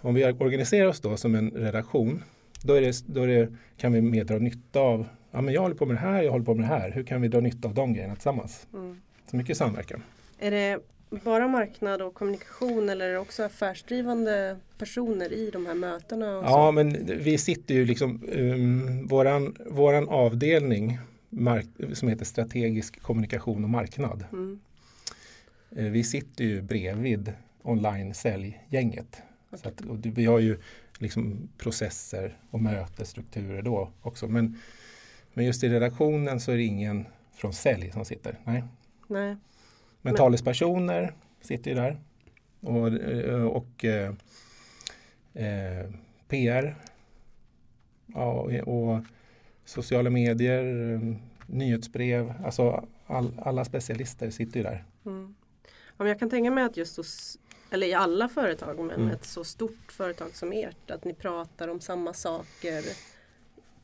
Om 0.00 0.14
vi 0.14 0.24
organiserar 0.24 0.86
oss 0.86 1.00
då 1.00 1.16
som 1.16 1.34
en 1.34 1.50
redaktion 1.50 2.22
då, 2.62 2.74
är 2.74 2.80
det, 2.80 3.04
då 3.06 3.26
det, 3.26 3.52
kan 3.76 3.92
vi 3.92 4.00
mer 4.00 4.24
dra 4.24 4.38
nytta 4.38 4.80
av 4.80 5.06
ja, 5.30 5.40
men 5.40 5.54
jag 5.54 5.62
håller 5.62 5.74
på 5.74 5.86
med 5.86 5.96
det 5.96 6.00
här, 6.00 6.22
jag 6.22 6.32
håller 6.32 6.44
på 6.44 6.54
med 6.54 6.64
det 6.64 6.74
här. 6.74 6.90
Hur 6.90 7.02
kan 7.02 7.20
vi 7.20 7.28
dra 7.28 7.40
nytta 7.40 7.68
av 7.68 7.74
de 7.74 7.94
grejerna 7.94 8.14
tillsammans? 8.14 8.66
Mm. 8.74 9.00
Så 9.30 9.36
mycket 9.36 9.56
samverkan. 9.56 10.02
Är 10.38 10.50
det 10.50 10.78
bara 11.24 11.48
marknad 11.48 12.02
och 12.02 12.14
kommunikation 12.14 12.88
eller 12.88 13.08
är 13.08 13.12
det 13.12 13.18
också 13.18 13.42
affärsdrivande 13.42 14.56
personer 14.78 15.32
i 15.32 15.50
de 15.50 15.66
här 15.66 15.74
mötena? 15.74 16.26
ja, 16.26 16.70
men 16.70 17.06
vi 17.06 17.38
sitter 17.38 17.74
ju 17.74 17.84
liksom, 17.84 18.22
um, 18.32 19.06
våran, 19.06 19.56
våran 19.66 20.08
avdelning 20.08 20.98
mark, 21.28 21.66
som 21.92 22.08
heter 22.08 22.24
strategisk 22.24 23.00
kommunikation 23.00 23.64
och 23.64 23.70
marknad. 23.70 24.24
Mm. 24.32 24.60
Uh, 25.78 25.90
vi 25.90 26.04
sitter 26.04 26.44
ju 26.44 26.62
bredvid 26.62 27.32
online-säljgänget. 27.62 29.22
Okay. 29.50 29.60
Så 29.62 29.68
att, 29.68 29.80
och 29.80 29.98
vi 30.02 30.24
har 30.24 30.38
ju 30.38 30.58
liksom 30.98 31.48
processer 31.58 32.38
och 32.50 32.60
mötesstrukturer 32.60 33.62
då 33.62 33.92
också. 34.02 34.28
Men 34.28 34.58
men 35.34 35.44
just 35.44 35.64
i 35.64 35.68
redaktionen 35.68 36.40
så 36.40 36.52
är 36.52 36.56
det 36.56 36.62
ingen 36.62 37.06
från 37.32 37.52
sälj 37.52 37.90
som 37.90 38.04
sitter. 38.04 38.38
Nej. 38.44 38.64
Nej. 39.06 39.36
Men, 40.02 40.14
talespersoner 40.14 41.14
sitter 41.40 41.70
ju 41.70 41.76
där. 41.76 42.00
Och, 42.60 42.88
eh, 42.88 43.44
och 43.44 43.84
eh, 43.84 44.14
eh 45.34 45.90
PR. 46.28 46.76
Ja, 48.06 48.62
och 48.62 49.04
sociala 49.64 50.10
medier, 50.10 50.92
eh, 50.92 51.00
nyhetsbrev. 51.46 52.32
Alltså 52.44 52.84
all, 53.06 53.40
alla 53.42 53.64
specialister 53.64 54.30
sitter 54.30 54.56
ju 54.56 54.62
där. 54.62 54.84
Mm. 55.06 55.34
Ja, 55.96 56.08
jag 56.08 56.18
kan 56.18 56.30
tänka 56.30 56.50
mig 56.50 56.64
att 56.64 56.76
just 56.76 56.96
hos, 56.96 57.38
eller 57.70 57.86
i 57.86 57.94
alla 57.94 58.28
företag, 58.28 58.78
men 58.78 58.90
mm. 58.90 59.08
ett 59.08 59.24
så 59.24 59.44
stort 59.44 59.92
företag 59.92 60.30
som 60.34 60.52
ert, 60.52 60.90
att 60.90 61.04
ni 61.04 61.14
pratar 61.14 61.68
om 61.68 61.80
samma 61.80 62.12
saker 62.12 62.82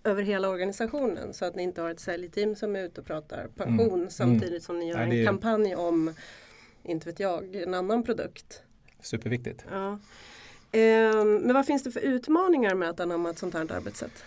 över 0.09 0.23
hela 0.23 0.49
organisationen 0.49 1.35
så 1.35 1.45
att 1.45 1.55
ni 1.55 1.63
inte 1.63 1.81
har 1.81 1.91
ett 1.91 2.01
säljteam 2.01 2.55
som 2.57 2.77
är 2.77 2.83
ute 2.85 3.01
och 3.01 3.07
pratar 3.07 3.49
pension 3.57 3.99
mm. 3.99 4.11
samtidigt 4.11 4.49
mm. 4.49 4.61
som 4.61 4.79
ni 4.79 4.89
gör 4.89 5.07
Nej, 5.07 5.21
en 5.21 5.27
kampanj 5.27 5.75
om, 5.75 6.15
inte 6.83 7.07
vet 7.07 7.21
jag, 7.21 7.57
en 7.57 7.75
annan 7.75 8.03
produkt. 8.03 8.63
Superviktigt. 9.01 9.65
Ja. 9.71 9.99
Eh, 10.73 11.25
men 11.25 11.55
vad 11.55 11.67
finns 11.67 11.83
det 11.83 11.91
för 11.91 12.01
utmaningar 12.01 12.75
med 12.75 12.89
att 12.89 13.01
anamma 13.01 13.31
ett 13.31 13.39
sånt 13.39 13.55
här 13.55 13.73
arbetssätt? 13.73 14.25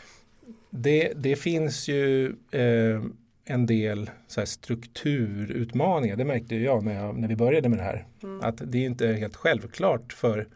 Det, 0.69 1.13
det 1.15 1.35
finns 1.35 1.87
ju 1.87 2.35
eh, 2.51 3.01
en 3.45 3.65
del 3.65 4.09
så 4.27 4.45
strukturutmaningar. 4.45 6.15
Det 6.15 6.25
märkte 6.25 6.55
jag 6.55 6.83
när, 6.83 6.93
jag 6.93 7.17
när, 7.17 7.27
vi 7.27 7.35
började 7.35 7.69
med 7.69 7.77
det 7.77 7.83
här. 7.83 8.07
Mm. 8.23 8.41
Att 8.41 8.61
det 8.65 8.77
är 8.77 8.85
inte 8.85 9.07
helt 9.07 9.35
självklart 9.35 10.13
för 10.13 10.47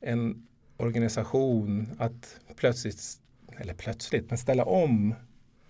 en 0.00 0.46
organisation 0.76 1.86
att 1.98 2.40
plötsligt 2.56 3.20
eller 3.58 3.74
plötsligt, 3.74 4.28
men 4.28 4.38
ställa 4.38 4.64
om 4.64 5.14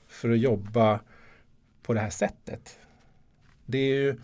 för 0.08 0.30
att 0.30 0.38
jobba 0.38 1.00
på 1.82 1.94
det 1.94 2.00
här 2.00 2.10
sättet. 2.10 2.78
Det 3.66 3.78
är 3.78 3.94
ju 3.94 4.16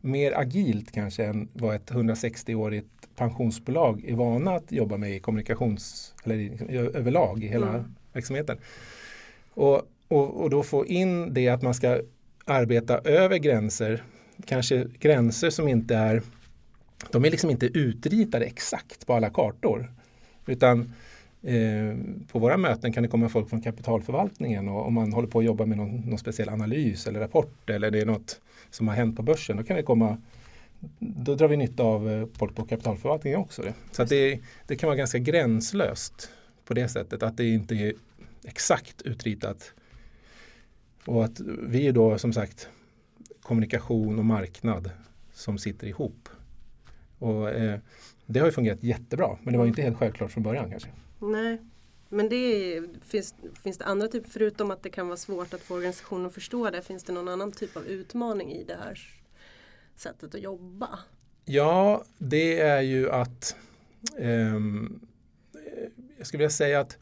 mer 0.00 0.38
agilt 0.38 0.92
kanske 0.92 1.24
än 1.24 1.48
vad 1.52 1.76
ett 1.76 1.90
160-årigt 1.90 2.88
pensionsbolag 3.16 4.04
är 4.04 4.14
vana 4.14 4.54
att 4.54 4.72
jobba 4.72 4.96
med 4.96 5.10
i 5.10 5.20
kommunikations 5.20 6.14
eller 6.24 6.72
överlag 6.96 7.44
i 7.44 7.48
hela 7.48 7.68
mm. 7.68 7.94
verksamheten. 8.12 8.58
Och, 9.54 9.82
och, 10.08 10.42
och 10.42 10.50
då 10.50 10.62
få 10.62 10.86
in 10.86 11.34
det 11.34 11.48
att 11.48 11.62
man 11.62 11.74
ska 11.74 12.00
arbeta 12.44 12.98
över 12.98 13.36
gränser, 13.36 14.04
kanske 14.46 14.86
gränser 14.98 15.50
som 15.50 15.68
inte 15.68 15.96
är 15.96 16.22
de 17.10 17.24
är 17.24 17.30
liksom 17.30 17.50
inte 17.50 17.66
utritade 17.66 18.44
exakt 18.44 19.06
på 19.06 19.14
alla 19.14 19.30
kartor. 19.30 19.92
Utan 20.46 20.92
Eh, 21.46 21.96
på 22.32 22.38
våra 22.38 22.56
möten 22.56 22.92
kan 22.92 23.02
det 23.02 23.08
komma 23.08 23.28
folk 23.28 23.48
från 23.50 23.60
kapitalförvaltningen 23.60 24.68
och 24.68 24.86
om 24.86 24.94
man 24.94 25.12
håller 25.12 25.28
på 25.28 25.38
att 25.38 25.44
jobba 25.44 25.66
med 25.66 25.76
någon, 25.76 26.00
någon 26.00 26.18
speciell 26.18 26.48
analys 26.48 27.06
eller 27.06 27.20
rapport 27.20 27.70
eller 27.70 27.90
det 27.90 28.00
är 28.00 28.06
något 28.06 28.40
som 28.70 28.88
har 28.88 28.94
hänt 28.94 29.16
på 29.16 29.22
börsen 29.22 29.56
då 29.56 29.62
kan 29.62 29.76
det 29.76 29.82
komma 29.82 30.18
då 30.98 31.34
drar 31.34 31.48
vi 31.48 31.56
nytta 31.56 31.82
av 31.82 32.10
eh, 32.10 32.26
folk 32.38 32.54
på 32.54 32.64
kapitalförvaltningen 32.64 33.40
också. 33.40 33.62
Det. 33.62 33.74
Så 33.92 34.02
att 34.02 34.08
det, 34.08 34.40
det 34.66 34.76
kan 34.76 34.86
vara 34.86 34.96
ganska 34.96 35.18
gränslöst 35.18 36.30
på 36.64 36.74
det 36.74 36.88
sättet 36.88 37.22
att 37.22 37.36
det 37.36 37.48
inte 37.48 37.74
är 37.74 37.92
exakt 38.44 39.02
utritat. 39.02 39.72
Och 41.04 41.24
att 41.24 41.40
vi 41.68 41.86
är 41.86 41.92
då 41.92 42.18
som 42.18 42.32
sagt 42.32 42.68
kommunikation 43.42 44.18
och 44.18 44.24
marknad 44.24 44.90
som 45.32 45.58
sitter 45.58 45.86
ihop. 45.86 46.28
Och, 47.18 47.50
eh, 47.50 47.80
det 48.26 48.40
har 48.40 48.46
ju 48.46 48.52
fungerat 48.52 48.82
jättebra 48.82 49.38
men 49.42 49.52
det 49.52 49.58
var 49.58 49.66
inte 49.66 49.82
helt 49.82 49.98
självklart 49.98 50.32
från 50.32 50.42
början 50.42 50.70
kanske. 50.70 50.88
Nej, 51.18 51.58
men 52.08 52.28
det 52.28 52.36
är, 52.36 52.88
finns, 53.04 53.34
finns 53.62 53.78
det 53.78 53.84
andra 53.84 54.08
typer, 54.08 54.30
förutom 54.30 54.70
att 54.70 54.82
det 54.82 54.90
kan 54.90 55.06
vara 55.06 55.16
svårt 55.16 55.54
att 55.54 55.60
få 55.60 55.74
organisationen 55.74 56.26
att 56.26 56.34
förstå 56.34 56.70
det, 56.70 56.82
finns 56.82 57.04
det 57.04 57.12
någon 57.12 57.28
annan 57.28 57.52
typ 57.52 57.76
av 57.76 57.86
utmaning 57.86 58.52
i 58.52 58.64
det 58.64 58.76
här 58.84 59.00
sättet 59.96 60.34
att 60.34 60.42
jobba? 60.42 60.98
Ja, 61.44 62.04
det 62.18 62.60
är 62.60 62.80
ju 62.80 63.10
att 63.10 63.56
um, 64.18 65.00
jag 66.18 66.26
skulle 66.26 66.38
vilja 66.38 66.50
säga 66.50 66.80
att 66.80 66.98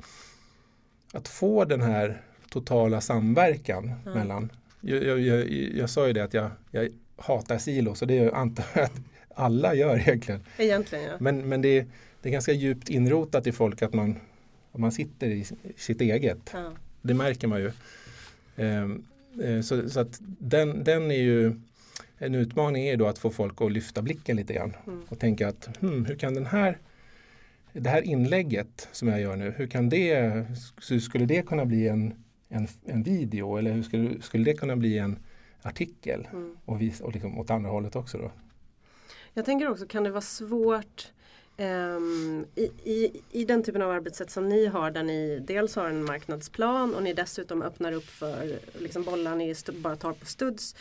att 1.15 1.29
få 1.29 1.65
den 1.65 1.81
här 1.81 2.23
totala 2.51 3.01
samverkan 3.01 3.85
mm. 3.85 4.19
mellan 4.19 4.53
jag, 4.81 5.05
jag, 5.05 5.21
jag, 5.21 5.51
jag, 5.51 5.91
sa 5.91 6.07
ju 6.07 6.13
det 6.13 6.25
att 6.25 6.35
jag, 6.35 6.51
jag 6.71 6.89
hatar 7.17 7.59
silos 7.59 8.03
och 8.03 8.09
det 8.09 8.33
antar 8.33 8.65
jag 8.75 8.85
att 8.85 9.01
alla 9.35 9.75
gör 9.75 9.99
egentligen. 9.99 10.41
Egentligen 10.59 11.05
ja. 11.05 11.17
Men, 11.21 11.49
men 11.49 11.63
det, 11.63 11.87
det 12.23 12.29
är 12.29 12.33
ganska 12.33 12.53
djupt 12.53 12.89
inrotat 12.89 13.47
i 13.47 13.53
folk 13.53 13.83
att 13.83 13.93
man, 13.93 14.17
man 14.73 14.93
sitter 14.93 15.27
i 15.27 15.47
sitt 15.77 16.01
eget. 16.01 16.51
Ja. 16.53 16.73
Det 17.03 17.15
märker 17.15 17.47
man 17.47 17.61
ju. 17.61 17.73
Ehm, 18.57 19.05
eh, 19.43 19.61
så, 19.61 19.91
så, 19.91 20.01
att 20.01 20.21
den, 20.39 20.85
den 20.85 21.11
är 21.11 21.23
ju 21.23 21.61
en 22.19 22.35
utmaning 22.35 22.87
är 22.87 22.97
då 22.97 23.07
att 23.07 23.19
få 23.19 23.31
folk 23.31 23.61
att 23.61 23.73
lyfta 23.73 24.03
blicken 24.03 24.37
lite 24.37 24.55
grann 24.55 24.77
mm. 24.87 25.03
och 25.09 25.19
tänka 25.19 25.49
att 25.49 25.77
hmm, 25.81 26.05
hur 26.05 26.17
kan 26.17 26.35
den 26.35 26.47
här 26.47 26.79
det 27.73 27.91
här 27.91 28.03
inlägget 28.03 28.89
som 28.93 29.09
jag 29.09 29.21
gör 29.21 29.37
nu, 29.37 29.55
hur 29.57 29.67
kan 29.67 29.89
det, 29.89 30.45
hur 30.89 30.99
skulle 30.99 31.27
det 31.27 31.43
kunna 31.43 31.65
bli 31.65 31.89
en, 31.89 32.15
en, 32.49 32.69
en 32.85 33.03
video 33.03 33.57
eller 33.57 33.73
hur 33.73 33.83
skulle, 33.83 34.23
skulle 34.23 34.45
det 34.45 34.55
kunna 34.55 34.77
bli 34.77 34.99
en 34.99 35.19
artikel? 35.63 36.29
Mm. 36.33 36.57
Och, 36.65 36.81
vis, 36.81 37.01
och 37.01 37.13
liksom 37.13 37.39
åt 37.39 37.51
andra 37.51 37.71
hållet 37.71 37.97
också 37.97 38.19
då. 38.19 38.31
Jag 39.35 39.45
tänker 39.45 39.69
också, 39.69 39.87
kan 39.87 40.05
det 40.05 40.11
vara 40.11 40.21
svårt 40.21 41.13
um, 41.59 42.47
i, 42.55 42.65
i, 42.85 43.23
i 43.31 43.45
den 43.45 43.63
typen 43.63 43.83
av 43.83 43.91
arbetssätt 43.91 44.31
som 44.31 44.49
ni 44.49 44.67
har 44.67 44.91
där 44.91 45.03
ni 45.03 45.39
dels 45.47 45.77
har 45.77 45.89
en 45.89 46.05
marknadsplan 46.05 46.95
och 46.95 47.03
ni 47.03 47.13
dessutom 47.15 47.63
öppnar 47.63 47.93
upp 47.93 48.05
för 48.05 48.59
liksom 48.79 49.03
bollar 49.03 49.35
ni 49.35 49.55
bara 49.83 49.97
tar 49.97 50.13
på 50.13 50.27
studs. 50.27 50.77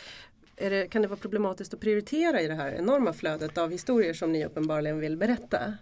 Det, 0.56 0.90
kan 0.90 1.02
det 1.02 1.08
vara 1.08 1.18
problematiskt 1.18 1.74
att 1.74 1.80
prioritera 1.80 2.40
i 2.40 2.48
det 2.48 2.54
här 2.54 2.72
enorma 2.72 3.12
flödet 3.12 3.58
av 3.58 3.70
historier 3.70 4.14
som 4.14 4.32
ni 4.32 4.44
uppenbarligen 4.44 4.98
vill 4.98 5.16
berätta? 5.16 5.74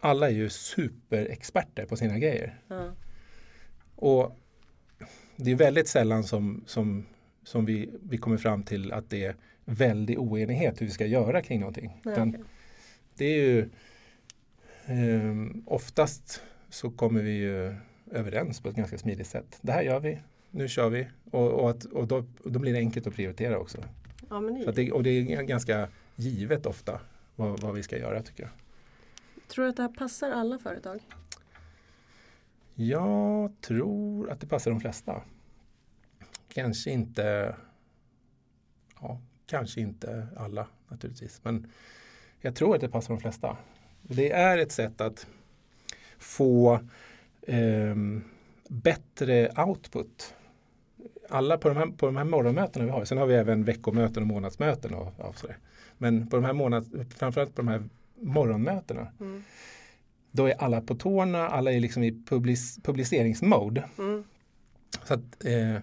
Alla 0.00 0.26
är 0.26 0.34
ju 0.34 0.48
superexperter 0.48 1.86
på 1.86 1.96
sina 1.96 2.18
grejer. 2.18 2.60
Ja. 2.68 2.92
Och 3.96 4.36
det 5.36 5.50
är 5.50 5.56
väldigt 5.56 5.88
sällan 5.88 6.24
som, 6.24 6.64
som, 6.66 7.06
som 7.44 7.64
vi, 7.64 7.90
vi 8.02 8.18
kommer 8.18 8.36
fram 8.36 8.62
till 8.62 8.92
att 8.92 9.10
det 9.10 9.36
väldig 9.70 10.18
oenighet 10.18 10.80
hur 10.80 10.86
vi 10.86 10.92
ska 10.92 11.06
göra 11.06 11.42
kring 11.42 11.60
någonting. 11.60 12.00
Nej, 12.02 12.22
okay. 12.22 12.40
Det 13.16 13.24
är 13.24 13.36
ju 13.36 13.70
eh, 14.86 15.34
oftast 15.66 16.42
så 16.68 16.90
kommer 16.90 17.22
vi 17.22 17.30
ju 17.30 17.76
överens 18.10 18.60
på 18.60 18.68
ett 18.68 18.76
ganska 18.76 18.98
smidigt 18.98 19.26
sätt. 19.26 19.58
Det 19.60 19.72
här 19.72 19.82
gör 19.82 20.00
vi, 20.00 20.18
nu 20.50 20.68
kör 20.68 20.90
vi 20.90 21.06
och, 21.30 21.50
och, 21.50 21.70
att, 21.70 21.84
och, 21.84 22.06
då, 22.06 22.24
då, 22.44 22.58
blir 22.58 22.72
det 22.72 22.78
enkelt 22.78 23.06
att 23.06 23.14
prioritera 23.14 23.58
också. 23.58 23.78
Ja, 24.28 24.40
det... 24.40 24.72
Det, 24.72 24.92
och 24.92 25.02
det 25.02 25.10
är 25.10 25.42
ganska 25.42 25.88
givet 26.16 26.66
ofta 26.66 27.00
vad, 27.36 27.60
vad 27.60 27.74
vi 27.74 27.82
ska 27.82 27.98
göra 27.98 28.22
tycker 28.22 28.42
jag. 28.42 28.52
Tror 29.48 29.64
du 29.64 29.70
att 29.70 29.76
det 29.76 29.82
här 29.82 29.94
passar 29.98 30.30
alla 30.30 30.58
företag? 30.58 31.00
Jag 32.74 33.52
tror 33.60 34.30
att 34.30 34.40
det 34.40 34.46
passar 34.46 34.70
de 34.70 34.80
flesta. 34.80 35.22
Kanske 36.48 36.90
inte 36.90 37.56
ja, 39.00 39.20
Kanske 39.50 39.80
inte 39.80 40.26
alla 40.36 40.66
naturligtvis, 40.88 41.40
men 41.44 41.66
jag 42.40 42.54
tror 42.54 42.74
att 42.74 42.80
det 42.80 42.88
passar 42.88 43.14
de 43.14 43.20
flesta. 43.20 43.56
Det 44.02 44.32
är 44.32 44.58
ett 44.58 44.72
sätt 44.72 45.00
att 45.00 45.26
få 46.18 46.80
eh, 47.42 47.96
bättre 48.68 49.52
output. 49.66 50.34
Alla 51.28 51.58
på 51.58 51.68
de, 51.68 51.76
här, 51.76 51.86
på 51.86 52.06
de 52.06 52.16
här 52.16 52.24
morgonmötena 52.24 52.84
vi 52.84 52.90
har, 52.90 53.04
sen 53.04 53.18
har 53.18 53.26
vi 53.26 53.34
även 53.34 53.64
veckomöten 53.64 54.22
och 54.22 54.26
månadsmöten. 54.26 54.94
Och, 54.94 55.20
och 55.20 55.38
sådär. 55.38 55.56
Men 55.98 56.26
på 56.26 56.36
de 56.36 56.44
här 56.44 56.52
månads, 56.52 56.88
framförallt 57.16 57.54
på 57.54 57.62
de 57.62 57.68
här 57.68 57.84
morgonmötena 58.20 59.06
mm. 59.20 59.42
då 60.30 60.46
är 60.46 60.54
alla 60.62 60.80
på 60.80 60.94
tårna, 60.94 61.48
alla 61.48 61.72
är 61.72 61.80
liksom 61.80 62.02
i 62.02 62.22
public, 62.26 62.78
publiceringsmode. 62.82 63.84
Mm. 63.98 64.24
Så 65.04 65.14
att 65.14 65.44
eh, 65.44 65.76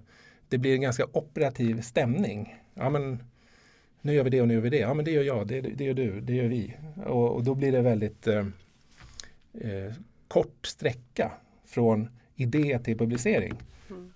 det 0.50 0.58
blir 0.58 0.74
en 0.74 0.82
ganska 0.82 1.06
operativ 1.14 1.82
stämning. 1.82 2.56
Ja, 2.74 2.90
men, 2.90 3.24
nu 4.08 4.14
gör 4.14 4.24
vi 4.24 4.30
det 4.30 4.42
och 4.42 4.48
nu 4.48 4.54
gör 4.54 4.62
vi 4.62 4.70
det. 4.70 4.78
Ja 4.78 4.94
men 4.94 5.06
det 5.06 5.12
gör 5.12 5.24
jag, 5.24 5.48
det, 5.48 5.62
det 5.62 5.84
gör 5.84 5.94
du, 5.94 6.22
det 6.22 6.34
gör 6.34 6.48
vi. 6.48 6.74
Och, 7.06 7.36
och 7.36 7.44
då 7.44 7.56
blir 7.56 7.72
det 7.72 7.82
väldigt 7.82 8.28
eh, 8.28 8.46
eh, 9.54 9.94
kort 10.28 10.66
sträcka 10.66 11.32
från 11.66 12.10
idé 12.36 12.80
till 12.84 12.98
publicering. 12.98 13.54
Mm. 13.90 14.12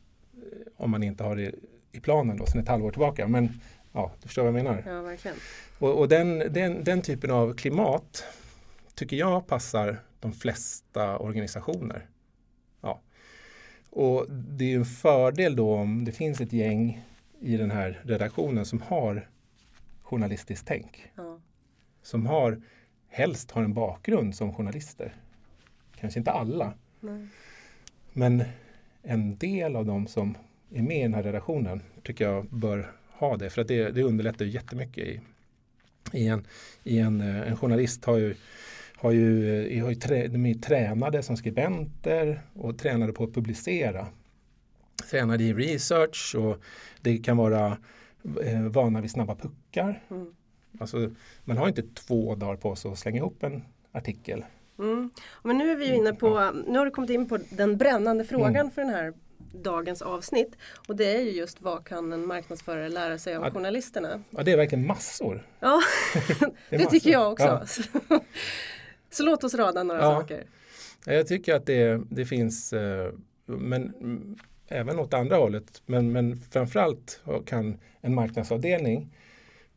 Om 0.78 0.92
man 0.92 1.04
inte 1.04 1.24
har 1.24 1.36
det 1.36 1.52
i 1.92 2.00
planen 2.00 2.38
då 2.38 2.46
sen 2.46 2.62
ett 2.62 2.68
halvår 2.68 2.92
tillbaka. 2.92 3.28
Men 3.28 3.50
ja, 3.92 4.12
du 4.22 4.28
förstår 4.28 4.44
vad 4.44 4.48
jag 4.60 4.64
menar. 4.64 4.84
Ja, 4.86 5.02
verkligen. 5.02 5.38
Och, 5.80 6.00
och 6.00 6.08
den, 6.08 6.40
den, 6.40 6.84
den 6.84 7.02
typen 7.02 7.32
av 7.32 7.54
klimat 7.54 8.24
tycker 8.96 9.18
jag 9.18 9.48
passar 9.48 10.00
de 10.20 10.34
flesta 10.34 11.18
organisationer. 11.18 12.06
Ja. 12.82 13.02
Och 13.90 14.26
det 14.30 14.74
är 14.74 14.76
en 14.76 14.86
fördel 14.86 15.56
då 15.56 15.74
om 15.74 16.06
det 16.06 16.12
finns 16.12 16.42
ett 16.42 16.54
gäng 16.54 17.06
i 17.40 17.58
den 17.58 17.72
här 17.72 18.02
redaktionen 18.04 18.66
som 18.66 18.82
har 18.82 19.28
journalistiskt 20.12 20.68
tänk. 20.68 21.12
Ja. 21.16 21.40
Som 22.02 22.26
har, 22.26 22.62
helst 23.08 23.52
har 23.52 23.64
en 23.64 23.74
bakgrund 23.74 24.36
som 24.36 24.54
journalister. 24.54 25.16
Kanske 25.96 26.20
inte 26.20 26.32
alla. 26.32 26.74
Nej. 27.00 27.28
Men 28.14 28.44
en 29.04 29.38
del 29.38 29.76
av 29.76 29.86
de 29.86 30.08
som 30.08 30.38
är 30.72 30.82
med 30.82 31.00
i 31.00 31.02
den 31.02 31.14
här 31.14 31.24
redaktionen 31.24 31.82
tycker 32.04 32.26
jag 32.26 32.46
bör 32.46 32.92
ha 33.12 33.38
det. 33.38 33.50
För 33.50 33.62
att 33.62 33.68
det, 33.68 33.92
det 33.92 34.04
underlättar 34.04 34.46
jättemycket 34.46 35.04
i, 35.08 35.22
i, 36.14 36.28
en, 36.28 36.48
i 36.84 37.00
en, 37.00 37.22
eh, 37.22 37.48
en 37.52 37.58
journalist 37.58 38.06
har 38.06 38.18
ju 38.18 38.36
har 39.02 39.12
ju, 39.12 39.62
eh, 39.78 39.84
har 39.84 39.90
ju 39.90 39.96
trä, 39.96 40.28
de 40.28 40.46
är 40.46 40.54
tränade 40.54 41.24
som 41.24 41.38
skribenter 41.38 42.42
och 42.54 42.78
tränade 42.78 43.14
på 43.14 43.24
att 43.24 43.34
publicera. 43.34 44.08
Tränade 45.12 45.44
i 45.44 45.54
research 45.54 46.36
och 46.36 46.58
det 47.02 47.18
kan 47.18 47.38
vara 47.38 47.78
eh, 48.44 48.62
vana 48.62 49.02
vid 49.02 49.12
snabba 49.12 49.36
puckar. 49.36 50.04
Mm. 50.10 50.34
Alltså, 50.80 51.12
man 51.44 51.58
har 51.58 51.68
inte 51.68 51.82
två 51.82 52.36
dagar 52.36 52.56
på 52.56 52.76
sig 52.76 52.92
att 52.92 53.00
slänga 53.00 53.18
ihop 53.18 53.44
en 53.44 53.64
artikel. 53.92 54.46
Mm. 54.80 55.12
Men 55.44 55.58
nu 55.58 55.72
är 55.72 55.76
vi 55.76 55.96
inne 55.96 56.14
på, 56.14 56.52
nu 56.68 56.78
har 56.78 56.86
du 56.86 56.92
kommit 56.92 57.10
in 57.10 57.30
på 57.30 57.40
den 57.50 57.78
brännande 57.78 58.24
frågan 58.24 58.56
mm. 58.56 58.72
för 58.72 58.82
den 58.82 58.90
här 58.90 59.14
dagens 59.54 60.02
avsnitt. 60.02 60.58
Och 60.88 60.96
det 60.96 61.16
är 61.16 61.22
ju 61.22 61.32
just 61.32 61.62
vad 61.62 61.86
kan 61.86 62.14
en 62.14 62.26
marknadsförare 62.26 62.90
lära 62.90 63.18
sig 63.18 63.36
av 63.36 63.44
ja, 63.44 63.52
journalisterna? 63.52 64.24
Ja 64.30 64.44
det 64.44 64.52
är 64.52 64.58
verkligen 64.58 64.88
massor. 64.88 65.48
Ja, 65.60 65.82
det, 66.70 66.78
det 66.78 66.86
tycker 66.86 67.10
jag 67.10 67.32
också. 67.32 67.66
Ja. 68.10 68.20
Så 69.10 69.24
låt 69.24 69.44
oss 69.44 69.54
rada 69.54 69.84
några 69.84 70.02
ja. 70.02 70.16
saker. 70.16 70.46
Jag 71.06 71.28
tycker 71.28 71.56
att 71.56 71.66
det, 71.66 72.02
det 72.10 72.26
finns, 72.26 72.74
eh, 72.74 73.14
men 73.46 73.94
även 74.72 75.00
åt 75.00 75.14
andra 75.14 75.36
hållet. 75.36 75.82
Men, 75.86 76.12
men 76.12 76.38
framförallt 76.38 77.22
kan 77.46 77.78
en 78.02 78.16
marknadsavdelning 78.16 79.10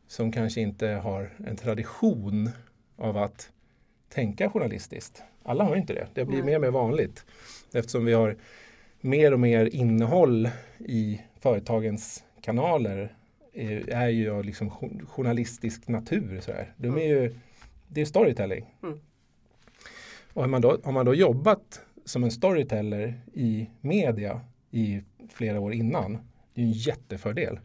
som 0.07 0.31
kanske 0.31 0.61
inte 0.61 0.87
har 0.87 1.29
en 1.47 1.55
tradition 1.55 2.49
av 2.95 3.17
att 3.17 3.51
tänka 4.09 4.49
journalistiskt. 4.49 5.23
Alla 5.43 5.63
har 5.63 5.75
inte 5.75 5.93
det. 5.93 6.07
Det 6.13 6.25
blir 6.25 6.37
Nej. 6.37 6.45
mer 6.45 6.55
och 6.55 6.61
mer 6.61 6.71
vanligt 6.71 7.25
eftersom 7.73 8.05
vi 8.05 8.13
har 8.13 8.35
mer 9.01 9.33
och 9.33 9.39
mer 9.39 9.75
innehåll 9.75 10.49
i 10.77 11.21
företagens 11.39 12.23
kanaler 12.41 13.15
är, 13.53 13.89
är 13.89 14.09
ju 14.09 14.29
av 14.29 14.43
liksom 14.43 14.69
journalistisk 15.07 15.87
natur. 15.87 16.39
Så 16.41 16.51
här. 16.51 16.73
De 16.77 16.97
är 16.97 17.05
ju, 17.05 17.35
det 17.87 18.01
är 18.01 18.05
storytelling. 18.05 18.75
Mm. 18.83 18.99
Och 20.33 20.41
har 20.41 20.49
man, 20.49 20.61
då, 20.61 20.77
har 20.83 20.91
man 20.91 21.05
då 21.05 21.13
jobbat 21.13 21.81
som 22.05 22.23
en 22.23 22.31
storyteller 22.31 23.21
i 23.33 23.69
media 23.81 24.41
i 24.75 25.01
flera 25.29 25.59
år 25.59 25.73
innan. 25.73 26.17
Det 26.53 26.61
är 26.61 26.65
en 26.65 26.71
jättefördel. 26.71 27.59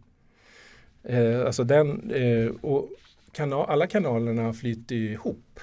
Eh, 1.03 1.41
alltså 1.47 1.65
den, 1.65 2.11
eh, 2.11 2.49
och 2.49 2.89
kanal, 3.33 3.71
alla 3.71 3.87
kanalerna 3.87 4.53
flyter 4.53 4.95
ihop. 4.97 5.61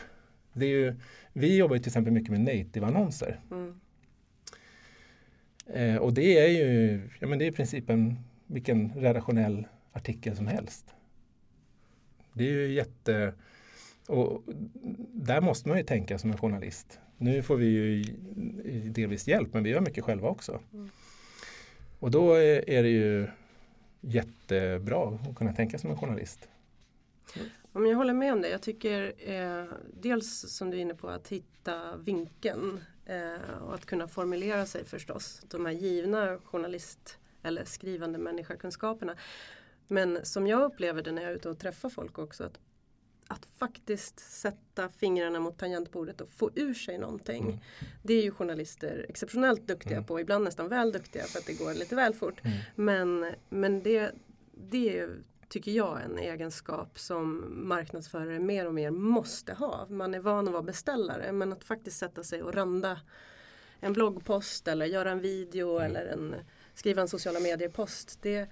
Det 0.53 0.65
är 0.65 0.69
ju, 0.69 0.95
vi 1.33 1.57
jobbar 1.57 1.77
till 1.77 1.87
exempel 1.87 2.13
mycket 2.13 2.29
med 2.29 2.41
native-annonser. 2.41 3.39
Mm. 3.51 3.79
Eh, 5.73 5.97
och 5.97 6.13
det 6.13 6.39
är 6.39 6.47
ju 6.47 7.01
ja, 7.19 7.27
men 7.27 7.39
det 7.39 7.45
är 7.45 7.49
i 7.49 7.55
princip 7.55 7.89
en, 7.89 8.19
vilken 8.47 8.93
redaktionell 8.95 9.67
artikel 9.91 10.35
som 10.35 10.47
helst. 10.47 10.95
Det 12.33 12.43
är 12.43 12.51
ju 12.51 12.73
jätte... 12.73 13.33
Och 14.07 14.43
där 15.13 15.41
måste 15.41 15.69
man 15.69 15.77
ju 15.77 15.83
tänka 15.83 16.17
som 16.17 16.31
en 16.31 16.37
journalist. 16.37 16.99
Nu 17.17 17.43
får 17.43 17.55
vi 17.55 17.65
ju 17.65 18.03
delvis 18.89 19.27
hjälp 19.27 19.53
men 19.53 19.63
vi 19.63 19.69
gör 19.69 19.81
mycket 19.81 20.03
själva 20.03 20.29
också. 20.29 20.59
Mm. 20.73 20.89
Och 21.99 22.11
då 22.11 22.33
är 22.33 22.83
det 22.83 22.89
ju 22.89 23.27
jättebra 24.01 25.07
att 25.29 25.35
kunna 25.35 25.53
tänka 25.53 25.77
som 25.77 25.89
en 25.89 25.97
journalist. 25.97 26.49
Om 27.71 27.85
jag 27.85 27.97
håller 27.97 28.13
med 28.13 28.33
om 28.33 28.41
det. 28.41 28.49
Jag 28.49 28.61
tycker 28.61 29.13
eh, 29.31 29.65
dels 29.93 30.57
som 30.57 30.69
du 30.69 30.77
är 30.77 30.81
inne 30.81 30.95
på 30.95 31.07
att 31.07 31.27
hitta 31.27 31.97
vinkeln 31.97 32.79
eh, 33.05 33.61
och 33.61 33.75
att 33.75 33.85
kunna 33.85 34.07
formulera 34.07 34.65
sig 34.65 34.85
förstås. 34.85 35.41
De 35.49 35.65
här 35.65 35.73
givna 35.73 36.37
journalist 36.43 37.17
eller 37.43 37.65
skrivande 37.65 38.17
människakunskaperna. 38.17 39.15
Men 39.87 40.25
som 40.25 40.47
jag 40.47 40.63
upplever 40.63 41.01
det 41.01 41.11
när 41.11 41.21
jag 41.21 41.31
är 41.31 41.35
ute 41.35 41.49
och 41.49 41.59
träffar 41.59 41.89
folk 41.89 42.19
också 42.19 42.43
att, 42.43 42.59
att 43.27 43.45
faktiskt 43.57 44.19
sätta 44.19 44.89
fingrarna 44.89 45.39
mot 45.39 45.57
tangentbordet 45.57 46.21
och 46.21 46.29
få 46.31 46.51
ur 46.55 46.73
sig 46.73 46.97
någonting. 46.97 47.43
Mm. 47.43 47.57
Det 48.03 48.13
är 48.13 48.23
ju 48.23 48.31
journalister 48.31 49.05
exceptionellt 49.09 49.67
duktiga 49.67 49.97
mm. 49.97 50.05
på, 50.05 50.19
ibland 50.19 50.43
nästan 50.43 50.67
väl 50.67 50.91
duktiga 50.91 51.23
för 51.23 51.39
att 51.39 51.45
det 51.45 51.53
går 51.53 51.73
lite 51.73 51.95
väl 51.95 52.13
fort. 52.13 52.41
Mm. 52.43 52.57
Men, 52.75 53.33
men 53.49 53.83
det, 53.83 54.11
det 54.51 54.99
är 54.99 55.09
tycker 55.49 55.71
jag 55.71 56.01
en 56.03 56.17
egenskap 56.17 56.99
som 56.99 57.45
marknadsförare 57.67 58.39
mer 58.39 58.67
och 58.67 58.73
mer 58.73 58.91
måste 58.91 59.53
ha. 59.53 59.87
Man 59.89 60.13
är 60.13 60.19
van 60.19 60.47
att 60.47 60.53
vara 60.53 60.63
beställare 60.63 61.31
men 61.31 61.53
att 61.53 61.63
faktiskt 61.63 61.97
sätta 61.97 62.23
sig 62.23 62.43
och 62.43 62.53
randa 62.53 62.99
en 63.79 63.93
bloggpost 63.93 64.67
eller 64.67 64.85
göra 64.85 65.11
en 65.11 65.19
video 65.19 65.77
mm. 65.77 65.85
eller 65.85 66.05
en, 66.05 66.35
skriva 66.73 67.01
en 67.01 67.07
sociala 67.07 67.39
medier-post. 67.39 68.19
Det, 68.21 68.49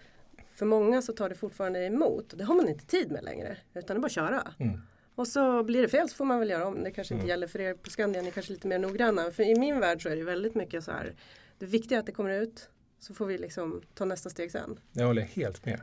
för 0.56 0.66
många 0.66 1.02
så 1.02 1.14
tar 1.14 1.30
det 1.30 1.36
fortfarande 1.36 1.86
emot. 1.86 2.34
Det 2.38 2.44
har 2.44 2.56
man 2.56 2.70
inte 2.70 2.86
tid 2.86 3.12
med 3.12 3.24
längre 3.24 3.58
utan 3.74 3.96
det 3.96 4.00
är 4.00 4.02
bara 4.02 4.06
att 4.06 4.12
köra. 4.12 4.54
Mm. 4.60 4.80
Och 5.16 5.28
så 5.28 5.64
blir 5.64 5.82
det 5.82 5.88
fel 5.88 6.10
så 6.10 6.16
får 6.16 6.26
man 6.26 6.40
väl 6.40 6.50
göra 6.50 6.68
om. 6.68 6.84
Det 6.84 6.92
kanske 6.92 7.14
inte 7.14 7.24
mm. 7.24 7.30
gäller 7.30 7.48
för 7.48 7.62
er 7.62 7.74
på 7.74 7.90
Skandia, 7.90 8.22
ni 8.22 8.28
är 8.28 8.32
kanske 8.32 8.54
lite 8.54 8.68
mer 8.68 8.80
noggranna. 8.80 9.32
För 9.32 9.44
i 9.44 9.60
min 9.60 9.80
värld 9.80 10.04
så 10.04 10.10
är 10.10 10.16
det 10.16 10.24
väldigt 10.24 10.56
mycket 10.56 10.84
så 10.84 10.92
här. 10.92 11.14
Det 11.60 11.66
viktiga 11.66 11.98
är 11.98 12.00
att 12.00 12.06
det 12.06 12.12
kommer 12.12 12.42
ut. 12.42 12.70
Så 13.00 13.14
får 13.14 13.26
vi 13.26 13.38
liksom 13.38 13.82
ta 13.94 14.06
nästa 14.06 14.30
steg 14.30 14.52
sen. 14.52 14.80
Jag 14.92 15.08
håller 15.08 15.22
helt 15.22 15.66
med. 15.66 15.80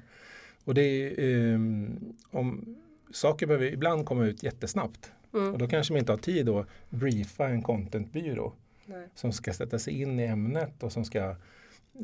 Och 0.64 0.74
det 0.74 0.82
är, 0.82 1.54
um, 1.54 2.16
om, 2.30 2.76
saker 3.10 3.46
behöver 3.46 3.66
ibland 3.66 4.06
komma 4.06 4.26
ut 4.26 4.42
jättesnabbt. 4.42 5.12
Mm. 5.34 5.52
Och 5.52 5.58
då 5.58 5.68
kanske 5.68 5.92
man 5.92 6.00
inte 6.00 6.12
har 6.12 6.18
tid 6.18 6.48
att 6.48 6.66
briefa 6.88 7.48
en 7.48 7.62
contentbyrå. 7.62 8.52
Nej. 8.86 9.08
Som 9.14 9.32
ska 9.32 9.52
sätta 9.52 9.78
sig 9.78 10.02
in 10.02 10.20
i 10.20 10.24
ämnet 10.24 10.82
och 10.82 10.92
som 10.92 11.04
ska 11.04 11.36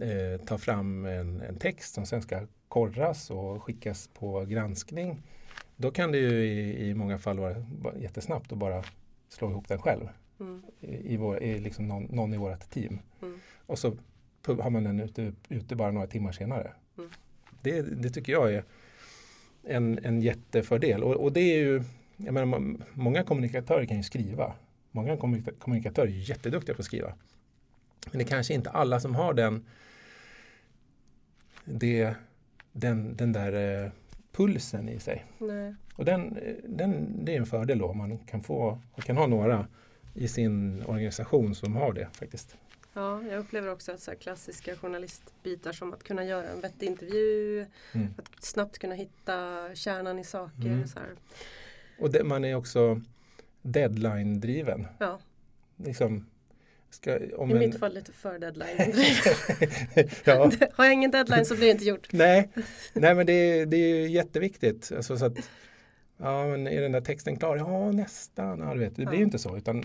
eh, 0.01 0.41
ta 0.47 0.59
fram 0.59 1.05
en, 1.05 1.41
en, 1.41 1.57
text 1.57 1.95
som 1.95 2.07
sen 2.07 2.23
ska 2.23 2.47
korras 2.69 3.31
och 3.31 3.63
skickas 3.63 4.09
på 4.15 4.45
granskning. 4.45 5.23
Då 5.77 5.91
kan 5.91 6.13
det 6.13 6.19
ju 6.19 6.45
i, 6.45 6.89
i 6.89 6.95
många 6.95 7.19
fall 7.19 7.39
vara 7.39 7.99
jättesnabbt 7.99 8.53
att 8.53 8.59
bara 8.59 8.85
slå 9.29 9.51
ihop 9.51 9.69
den 9.69 9.79
själv. 9.79 10.09
Mm. 10.41 10.63
I, 10.81 11.15
i, 11.15 11.17
vår, 11.17 11.43
i 11.43 11.59
liksom 11.59 11.89
någon, 11.89 12.03
någon 12.05 12.35
i 12.35 12.37
vårt 12.37 12.71
team. 12.71 12.99
Mm. 13.23 13.41
Och 13.67 13.79
så 13.79 13.97
har 14.47 14.71
man 14.71 14.85
den 14.85 15.01
ute, 15.01 15.33
ute 15.49 15.77
bara 15.77 15.91
några 15.91 16.07
timmar 16.07 16.33
senare. 16.33 16.73
Mm. 16.99 17.11
Det, 17.63 17.83
det 17.83 18.11
tycker 18.11 18.33
jag 18.33 18.55
är 18.55 18.65
en, 19.63 19.99
en 20.03 20.23
jättefördel. 20.23 21.03
Och, 21.03 21.15
och 21.15 21.33
det 21.33 21.41
är 21.41 21.59
ju, 21.59 21.83
jag 22.17 22.35
menar, 22.35 22.77
många 22.95 23.23
kommunikatörer 23.23 23.85
kan 23.85 23.97
ju 23.97 24.03
skriva. 24.03 24.55
Många 24.91 25.17
kommunikatörer 25.59 26.07
är 26.07 26.31
jätteduktiga 26.31 26.75
på 26.75 26.81
att 26.81 26.87
skriva. 26.87 27.13
Men 28.07 28.19
det 28.19 28.25
är 28.25 28.29
kanske 28.29 28.55
inte 28.55 28.71
alla 28.71 29.01
som 29.01 29.15
har 29.15 29.35
den, 29.35 29.67
det, 31.65 32.15
den, 32.73 33.17
den 33.17 33.33
där 33.33 33.85
eh, 33.85 33.91
pulsen 34.33 34.89
i 34.89 35.01
sig. 35.01 35.27
Nej. 35.39 35.75
Och 35.95 36.05
den, 36.05 36.39
den, 36.65 37.25
det 37.25 37.35
är 37.35 37.39
en 37.39 37.47
fördel 37.47 37.79
då. 37.79 37.93
Man 37.93 38.19
kan, 38.19 38.43
få, 38.43 38.71
man 38.71 39.03
kan 39.03 39.17
ha 39.17 39.27
några 39.27 39.67
i 40.15 40.29
sin 40.29 40.83
organisation 40.87 41.55
som 41.55 41.77
har 41.77 41.93
det 41.93 42.09
faktiskt. 42.13 42.57
Ja, 42.93 43.23
jag 43.23 43.39
upplever 43.39 43.69
också 43.69 43.93
att 43.93 44.01
så 44.01 44.15
klassiska 44.15 44.77
journalistbitar 44.77 45.73
som 45.73 45.93
att 45.93 46.05
kunna 46.05 46.25
göra 46.25 46.49
en 46.49 46.61
vettig 46.61 46.87
intervju, 46.87 47.67
mm. 47.93 48.15
att 48.19 48.45
snabbt 48.45 48.79
kunna 48.79 48.95
hitta 48.95 49.69
kärnan 49.75 50.19
i 50.19 50.25
saker. 50.25 50.67
Mm. 50.67 50.87
Så 50.87 50.99
här. 50.99 51.09
Och 51.99 52.11
det, 52.11 52.25
man 52.25 52.45
är 52.45 52.55
också 52.55 53.01
deadline-driven. 53.63 54.87
Ja. 54.99 55.19
Liksom, 55.77 56.27
ska, 56.91 57.19
I 57.19 57.33
en... 57.39 57.59
mitt 57.59 57.79
fall 57.79 57.95
lite 57.95 58.13
för 58.13 58.39
deadline-driven. 58.39 60.11
ja. 60.25 60.51
Har 60.73 60.85
jag 60.85 60.95
ingen 60.95 61.11
deadline 61.11 61.45
så 61.45 61.55
blir 61.55 61.67
det 61.67 61.73
inte 61.73 61.85
gjort. 61.85 62.13
Nej, 62.13 62.49
Nej 62.93 63.15
men 63.15 63.27
det, 63.27 63.65
det 63.65 63.77
är 63.77 64.07
jätteviktigt. 64.09 64.93
Alltså, 64.97 65.19
så 65.19 65.25
att, 65.25 65.39
Ja, 66.21 66.47
men 66.47 66.67
är 66.67 66.81
den 66.81 66.93
där 66.93 67.01
texten 67.01 67.37
klar? 67.37 67.57
Ja, 67.57 67.93
nästan. 67.93 68.61
Ja, 68.61 68.75
du 68.75 68.81
vet, 68.81 68.97
det 68.97 69.07
blir 69.07 69.19
ju 69.19 69.25
inte 69.25 69.39
så. 69.39 69.57
Utan, 69.57 69.85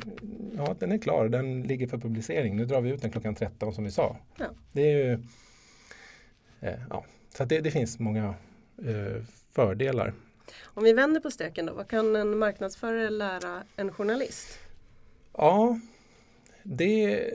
ja, 0.58 0.76
den 0.80 0.92
är 0.92 0.98
klar, 0.98 1.30
den 1.30 1.64
ligger 1.64 1.88
för 1.88 1.98
publicering. 1.98 2.56
Nu 2.56 2.66
drar 2.66 2.82
vi 2.82 2.90
ut 2.90 3.02
den 3.02 3.12
klockan 3.12 3.36
13 3.36 3.74
som 3.74 3.84
vi 3.84 3.92
sa. 3.92 4.18
Ja. 4.38 4.46
Det 4.72 4.82
är 4.82 4.98
ju, 4.98 5.12
eh, 6.62 6.80
ja, 6.90 7.06
så 7.38 7.46
det, 7.46 7.60
det, 7.60 7.72
finns 7.72 8.00
många 8.00 8.36
eh, 8.78 9.24
fördelar. 9.52 10.14
Om 10.64 10.84
vi 10.84 10.94
vänder 10.94 11.22
på 11.22 11.32
steken 11.32 11.66
då, 11.66 11.74
vad 11.74 11.88
kan 11.88 12.16
en 12.16 12.38
marknadsförare 12.38 13.10
lära 13.10 13.64
en 13.76 13.92
journalist? 13.92 14.60
Ja, 15.34 15.80
det, 16.64 17.30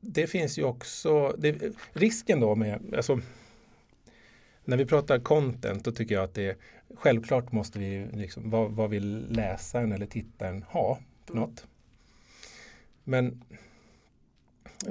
det 0.00 0.26
finns 0.26 0.58
ju 0.58 0.64
också, 0.64 1.34
det, 1.38 1.62
risken 1.92 2.40
då 2.40 2.54
med, 2.54 2.94
alltså, 2.96 3.20
när 4.64 4.76
vi 4.76 4.86
pratar 4.86 5.18
content 5.18 5.84
då 5.84 5.92
tycker 5.92 6.14
jag 6.14 6.24
att 6.24 6.34
det 6.34 6.58
självklart 6.94 7.52
måste 7.52 7.78
vi, 7.78 8.06
liksom, 8.12 8.50
vad, 8.50 8.70
vad 8.70 8.90
vill 8.90 9.26
läsaren 9.30 9.92
eller 9.92 10.06
tittaren 10.06 10.62
ha 10.62 10.98
för 11.26 11.34
något? 11.34 11.66
Men 13.04 13.44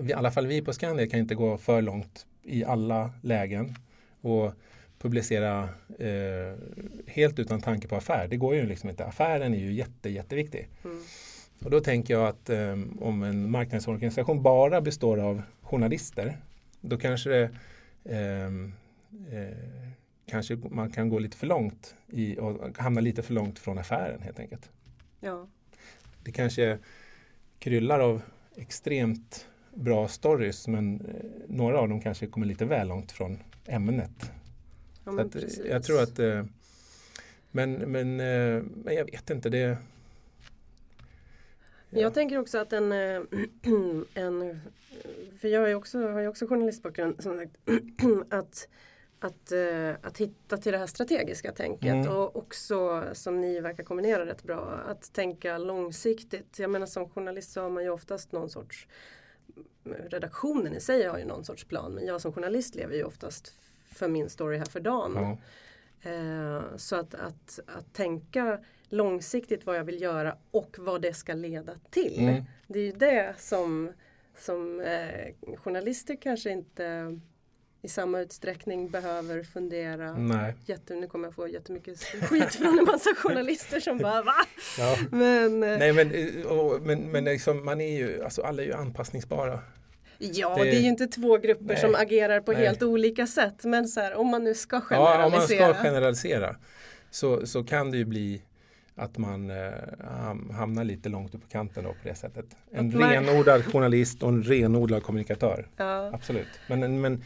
i 0.10 0.14
alla 0.14 0.32
fall 0.32 0.48
vi 0.48 0.62
på 0.62 0.74
Scandia 0.74 1.08
kan 1.08 1.20
inte 1.20 1.36
gå 1.36 1.58
för 1.58 1.82
långt 1.82 2.26
i 2.44 2.64
alla 2.64 3.14
lägen 3.22 3.76
och 4.22 4.54
publicera 5.00 5.70
eh, 6.00 6.58
helt 7.08 7.40
utan 7.40 7.62
tanke 7.62 7.88
på 7.88 7.96
affär. 7.96 8.28
Det 8.28 8.38
går 8.38 8.56
ju 8.56 8.66
liksom 8.66 8.90
inte. 8.90 9.06
Affären 9.06 9.54
är 9.54 9.58
ju 9.58 9.74
jätte, 9.74 10.10
jätteviktig. 10.10 10.70
Mm. 10.84 11.04
Och 11.64 11.70
då 11.70 11.80
tänker 11.80 12.14
jag 12.14 12.28
att 12.28 12.50
eh, 12.50 12.78
om 13.00 13.24
en 13.24 13.52
marknadsorganisation 13.52 14.44
bara 14.44 14.82
består 14.82 15.18
av 15.18 15.42
journalister 15.62 16.38
då 16.82 16.98
kanske 16.98 17.30
det 17.30 17.50
eh, 18.04 18.46
eh, 19.40 19.58
kanske 20.26 20.56
man 20.56 20.92
kan 20.92 21.10
gå 21.10 21.20
lite 21.20 21.38
för 21.38 21.48
långt 21.48 21.96
i, 22.08 22.40
och 22.40 22.78
hamna 22.78 23.02
lite 23.02 23.22
för 23.22 23.34
långt 23.34 23.60
från 23.60 23.78
affären 23.78 24.22
helt 24.22 24.40
enkelt. 24.40 24.70
Ja. 25.20 25.48
Det 26.24 26.32
kanske 26.32 26.80
kryllar 27.60 28.00
av 28.00 28.22
extremt 28.56 29.48
bra 29.74 30.08
stories 30.08 30.68
men 30.68 31.02
eh, 31.02 31.06
några 31.48 31.80
av 31.80 31.90
dem 31.90 32.02
kanske 32.02 32.28
kommer 32.28 32.46
lite 32.46 32.66
väl 32.66 32.88
långt 32.88 33.12
från 33.12 33.40
ämnet. 33.66 34.32
Ja, 35.06 35.22
att, 35.22 35.36
jag 35.70 35.84
tror 35.84 36.04
att 36.04 36.20
eh, 36.20 36.46
men, 37.52 37.74
men, 37.74 38.20
eh, 38.20 38.64
men 38.84 38.96
jag 38.96 39.06
vet 39.06 39.30
inte. 39.30 39.50
det. 39.50 39.78
Jag 41.96 42.14
tänker 42.14 42.38
också 42.38 42.58
att 42.58 42.74
en, 42.74 42.92
en 44.14 44.62
för 45.40 45.48
jag 45.48 45.72
är 45.72 45.76
också, 45.76 46.08
har 46.08 46.20
ju 46.20 46.28
också 46.28 46.48
journalistbakgrund, 46.48 47.24
som 47.24 47.38
sagt, 47.38 47.58
att 48.34 48.68
att, 49.20 49.52
uh, 49.52 49.96
att 50.02 50.18
hitta 50.18 50.58
till 50.58 50.72
det 50.72 50.78
här 50.78 50.88
strategiska 50.88 51.52
tänket 51.52 51.94
mm. 51.94 52.08
och 52.08 52.36
också 52.36 53.04
som 53.14 53.42
ni 53.42 53.60
verkar 53.60 53.84
kombinera 53.84 54.26
rätt 54.26 54.44
bra 54.44 54.80
att 54.88 55.14
tänka 55.14 55.58
långsiktigt. 55.58 56.60
Jag 56.60 56.70
menar 56.70 56.86
som 56.86 57.10
journalist 57.10 57.52
så 57.52 57.62
har 57.62 57.70
man 57.70 57.84
ju 57.84 57.90
oftast 57.90 58.32
någon 58.32 58.50
sorts 58.50 58.88
redaktionen 59.84 60.76
i 60.76 60.80
sig 60.80 61.08
har 61.08 61.18
ju 61.18 61.26
någon 61.26 61.44
sorts 61.44 61.66
plan 61.66 61.92
men 61.92 62.06
jag 62.06 62.22
som 62.22 62.34
journalist 62.34 62.76
lever 62.76 62.96
ju 62.96 63.04
oftast 63.04 63.54
för 63.86 64.08
min 64.08 64.30
story 64.30 64.58
här 64.58 64.66
för 64.66 64.80
dagen. 64.80 65.18
Mm. 65.18 65.38
Uh, 66.06 66.78
så 66.78 66.96
att, 66.96 67.14
att, 67.14 67.60
att 67.68 67.94
tänka 67.94 68.60
långsiktigt 68.90 69.66
vad 69.66 69.78
jag 69.78 69.84
vill 69.84 70.02
göra 70.02 70.38
och 70.52 70.76
vad 70.80 71.02
det 71.02 71.14
ska 71.14 71.34
leda 71.34 71.74
till. 71.90 72.20
Mm. 72.20 72.44
Det 72.68 72.80
är 72.80 72.84
ju 72.84 72.92
det 72.92 73.34
som, 73.38 73.92
som 74.38 74.80
eh, 74.80 75.56
journalister 75.58 76.16
kanske 76.22 76.50
inte 76.50 77.20
i 77.82 77.88
samma 77.88 78.20
utsträckning 78.20 78.90
behöver 78.90 79.44
fundera. 79.44 80.14
Nej. 80.14 80.56
Jätte, 80.66 80.96
nu 80.96 81.08
kommer 81.08 81.28
jag 81.28 81.36
få 81.36 81.48
jättemycket 81.48 82.04
skit 82.04 82.56
från 82.56 82.80
en 82.80 82.86
massa 82.86 83.16
journalister 83.16 83.80
som 83.80 83.98
bara 83.98 84.22
va? 84.24 84.36
Ja. 84.78 84.98
Men, 85.12 85.64
eh, 85.64 85.78
Nej, 85.78 85.94
men, 85.94 86.12
eh, 86.12 86.46
och, 86.46 86.82
men, 86.82 87.00
men 87.00 87.26
liksom, 87.26 87.66
man 87.66 87.82
är 87.82 87.98
ju, 87.98 88.24
alltså, 88.24 88.42
alla 88.42 88.62
är 88.62 88.66
ju 88.66 88.74
anpassningsbara. 88.74 89.60
Ja, 90.34 90.56
det, 90.56 90.64
det 90.64 90.78
är 90.78 90.82
ju 90.82 90.88
inte 90.88 91.08
två 91.08 91.38
grupper 91.38 91.66
nej, 91.66 91.78
som 91.78 91.96
agerar 91.96 92.40
på 92.40 92.52
nej. 92.52 92.66
helt 92.66 92.84
olika 92.84 93.28
sätt. 93.28 93.64
Men 93.64 93.88
så 93.88 94.00
här, 94.00 94.16
om 94.16 94.28
man 94.28 94.44
nu 94.44 94.54
ska 94.54 94.82
generalisera. 94.82 95.20
Ja, 95.20 95.26
om 95.26 95.32
man 95.32 95.74
ska 95.74 95.84
generalisera 95.84 96.56
så, 97.12 97.48
så 97.48 97.64
kan 97.64 97.92
det 97.92 97.98
ju 97.98 98.06
bli 98.06 98.42
att 98.96 99.18
man 99.18 99.50
eh, 99.50 99.72
hamnar 100.52 100.84
lite 100.84 101.10
långt 101.10 101.36
upp 101.36 101.42
på 101.42 101.48
kanten 101.48 101.84
då 101.84 101.90
på 101.90 101.98
det 102.04 102.16
sättet. 102.16 102.46
En 102.72 103.00
man... 103.00 103.10
renodlad 103.10 103.66
journalist 103.66 104.24
och 104.24 104.30
en 104.30 104.44
renodlad 104.44 105.04
kommunikatör. 105.04 105.68
Ja. 105.78 106.12
Absolut. 106.14 106.48
Men, 106.68 107.02
men 107.02 107.24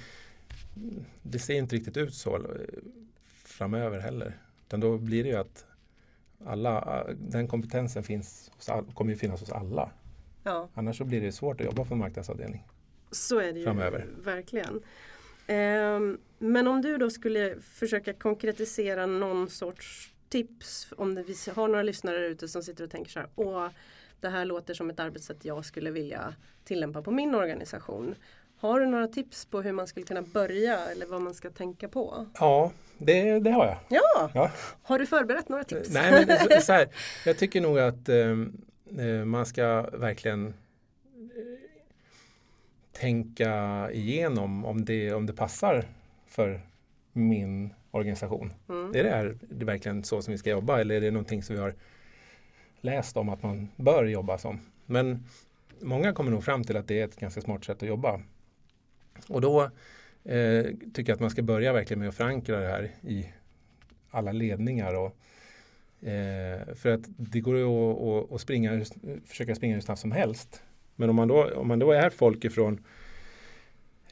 det 1.23 1.39
ser 1.39 1.53
inte 1.55 1.75
riktigt 1.75 1.97
ut 1.97 2.13
så 2.13 2.41
framöver 3.45 3.99
heller. 3.99 4.38
Utan 4.67 4.79
då 4.79 4.97
blir 4.97 5.23
det 5.23 5.29
ju 5.29 5.36
att 5.36 5.65
alla, 6.45 7.03
den 7.17 7.47
kompetensen 7.47 8.03
finns 8.03 8.51
hos 8.55 8.69
all, 8.69 8.86
kommer 8.93 9.12
ju 9.12 9.17
finnas 9.17 9.39
hos 9.39 9.51
alla. 9.51 9.91
Ja. 10.43 10.69
Annars 10.73 10.97
så 10.97 11.03
blir 11.03 11.21
det 11.21 11.31
svårt 11.31 11.62
att 11.62 11.65
jobba 11.65 11.86
på 11.86 11.93
en 11.93 11.99
marknadsavdelning. 11.99 12.63
Så 13.11 13.39
är 13.39 13.51
det 13.53 13.59
ju 13.59 13.65
Framöver. 13.65 14.05
verkligen. 14.23 14.81
Ehm, 15.47 16.17
men 16.37 16.67
om 16.67 16.81
du 16.81 16.97
då 16.97 17.09
skulle 17.09 17.55
försöka 17.61 18.13
konkretisera 18.13 19.05
någon 19.05 19.49
sorts 19.49 20.13
tips 20.29 20.87
om 20.97 21.15
det, 21.15 21.23
vi 21.23 21.35
har 21.55 21.67
några 21.67 21.83
lyssnare 21.83 22.25
ute 22.27 22.47
som 22.47 22.63
sitter 22.63 22.83
och 22.83 22.91
tänker 22.91 23.11
så 23.11 23.19
här 23.19 23.29
Åh, 23.35 23.67
det 24.21 24.29
här 24.29 24.45
låter 24.45 24.73
som 24.73 24.89
ett 24.89 24.99
arbetssätt 24.99 25.37
jag 25.45 25.65
skulle 25.65 25.91
vilja 25.91 26.33
tillämpa 26.63 27.01
på 27.01 27.11
min 27.11 27.35
organisation. 27.35 28.15
Har 28.59 28.79
du 28.79 28.85
några 28.85 29.07
tips 29.07 29.45
på 29.45 29.61
hur 29.61 29.71
man 29.71 29.87
skulle 29.87 30.05
kunna 30.05 30.21
börja 30.21 30.77
eller 30.87 31.05
vad 31.05 31.21
man 31.21 31.33
ska 31.33 31.49
tänka 31.49 31.87
på? 31.89 32.25
Ja, 32.39 32.71
det, 32.97 33.39
det 33.39 33.51
har 33.51 33.65
jag. 33.65 33.77
Ja, 33.89 34.31
Ja. 34.33 34.51
har 34.83 34.99
du 34.99 35.05
förberett 35.05 35.49
några 35.49 35.63
tips? 35.63 35.89
Nej, 35.89 36.25
men 36.49 36.61
så, 36.61 36.73
här, 36.73 36.87
jag 37.25 37.37
tycker 37.37 37.61
nog 37.61 37.79
att 37.79 38.09
eh, 38.09 38.31
eh, 39.07 39.25
man 39.25 39.45
ska 39.45 39.81
verkligen 39.81 40.53
tänka 42.99 43.89
igenom 43.91 44.65
om 44.65 44.86
det, 44.86 45.13
om 45.13 45.25
det 45.25 45.33
passar 45.33 45.86
för 46.27 46.62
min 47.13 47.73
organisation. 47.91 48.53
Mm. 48.69 48.95
Är 48.95 49.03
det, 49.03 49.10
här, 49.10 49.38
det 49.49 49.63
är 49.63 49.65
verkligen 49.65 50.03
så 50.03 50.21
som 50.21 50.31
vi 50.31 50.38
ska 50.38 50.49
jobba 50.49 50.79
eller 50.79 50.95
är 50.95 51.01
det 51.01 51.12
någonting 51.12 51.43
som 51.43 51.55
vi 51.55 51.62
har 51.62 51.75
läst 52.81 53.17
om 53.17 53.29
att 53.29 53.43
man 53.43 53.67
bör 53.75 54.05
jobba 54.05 54.38
som? 54.38 54.60
Men 54.86 55.25
många 55.81 56.13
kommer 56.13 56.31
nog 56.31 56.43
fram 56.43 56.63
till 56.63 56.77
att 56.77 56.88
det 56.88 56.99
är 56.99 57.05
ett 57.05 57.19
ganska 57.19 57.41
smart 57.41 57.65
sätt 57.65 57.83
att 57.83 57.89
jobba. 57.89 58.21
Och 59.27 59.41
då 59.41 59.63
eh, 60.23 60.65
tycker 60.93 61.12
jag 61.12 61.15
att 61.15 61.19
man 61.19 61.29
ska 61.29 61.41
börja 61.41 61.73
verkligen 61.73 61.99
med 61.99 62.10
att 62.10 62.15
förankra 62.15 62.60
det 62.60 62.67
här 62.67 62.91
i 63.01 63.29
alla 64.10 64.31
ledningar. 64.31 64.93
Och, 64.93 65.15
eh, 66.07 66.75
för 66.75 66.89
att 66.89 67.01
det 67.05 67.39
går 67.39 67.57
ju 67.57 67.65
att, 67.65 68.01
att, 68.01 68.31
att 68.31 68.41
springa, 68.41 68.86
försöka 69.25 69.55
springa 69.55 69.73
hur 69.73 69.81
snabbt 69.81 70.01
som 70.01 70.12
helst. 70.12 70.63
Men 70.99 71.10
om 71.10 71.15
man 71.15 71.27
då, 71.27 71.51
om 71.55 71.67
man 71.67 71.79
då 71.79 71.91
är 71.91 72.10
folk 72.10 72.45
ifrån 72.45 72.86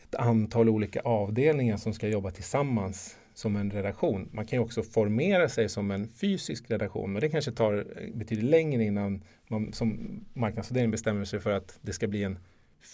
ett 0.04 0.15
antal 0.15 0.69
olika 0.69 1.02
avdelningar 1.02 1.78
som 1.78 1.93
ska 1.93 2.08
jobba 2.08 2.32
tillsammans 2.32 3.17
som 3.34 3.56
en 3.56 3.71
redaktion. 3.71 4.30
Man 4.32 4.45
kan 4.45 4.60
ju 4.60 4.63
också 4.63 4.84
formera 4.84 5.50
sig 5.50 5.69
som 5.69 5.91
en 5.91 6.08
fysisk 6.08 6.71
redaktion 6.71 7.15
och 7.15 7.21
det 7.21 7.30
kanske 7.30 7.52
tar 7.52 7.88
betydligt 8.13 8.50
längre 8.50 8.84
innan 8.84 9.24
man 9.48 9.74
som 9.74 10.19
marknadsavdelning 10.34 10.91
bestämmer 10.91 11.26
sig 11.26 11.39
för 11.39 11.52
att 11.52 11.80
det 11.82 11.93
ska 11.93 12.08
bli 12.08 12.24
en 12.24 12.39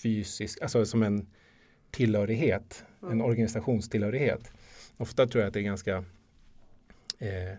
fysisk, 0.04 0.62
alltså 0.62 0.86
som 0.86 1.04
en 1.04 1.28
tillhörighet, 1.92 2.84
en 3.02 3.08
Mm. 3.08 3.22
organisationstillhörighet. 3.22 4.52
Ofta 4.98 5.28
tror 5.28 5.42
jag 5.42 5.48
att 5.48 5.54
det 5.54 5.60
är 5.60 5.64
ganska 5.64 6.04
eh, 7.20 7.58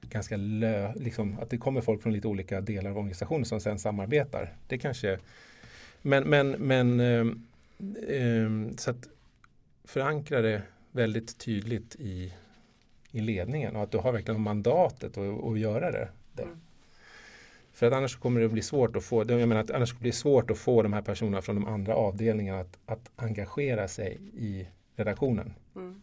ganska 0.00 0.36
lö, 0.36 0.92
liksom, 0.94 1.38
att 1.38 1.50
det 1.50 1.58
kommer 1.58 1.80
folk 1.80 2.02
från 2.02 2.12
lite 2.12 2.28
olika 2.28 2.60
delar 2.60 2.90
av 2.90 2.96
organisationen 2.98 3.44
som 3.44 3.60
sen 3.60 3.78
samarbetar. 3.78 4.56
Det 4.68 4.78
kanske 4.78 5.18
men, 6.06 6.28
men, 6.28 6.50
men 6.50 7.00
ehm, 7.00 7.46
ehm, 8.08 8.76
så 8.76 8.90
att 8.90 9.08
förankra 9.84 10.40
det 10.40 10.62
väldigt 10.92 11.38
tydligt 11.38 11.96
i, 11.98 12.32
i 13.10 13.20
ledningen 13.20 13.76
och 13.76 13.82
att 13.82 13.90
du 13.90 13.98
har 13.98 14.12
verkligen 14.12 14.40
mandatet 14.40 15.18
att, 15.18 15.58
göra 15.58 15.90
det. 15.90 16.08
Mm. 16.38 16.60
För 17.72 17.86
att 17.86 17.92
annars 17.92 18.16
kommer 18.16 18.40
det 18.40 18.48
bli 18.48 18.62
svårt 18.62 18.96
att 18.96 19.04
få, 19.04 19.24
jag 19.28 19.48
menar 19.48 19.60
att 19.60 19.70
annars 19.70 19.98
blir 19.98 20.12
det 20.12 20.16
svårt 20.16 20.50
att 20.50 20.58
få 20.58 20.82
de 20.82 20.92
här 20.92 21.02
personerna 21.02 21.42
från 21.42 21.56
de 21.56 21.66
andra 21.66 21.94
avdelningarna 21.94 22.60
att, 22.60 22.78
att 22.86 23.10
engagera 23.16 23.88
sig 23.88 24.18
i 24.34 24.66
redaktionen. 24.96 25.54
Mm. 25.76 26.02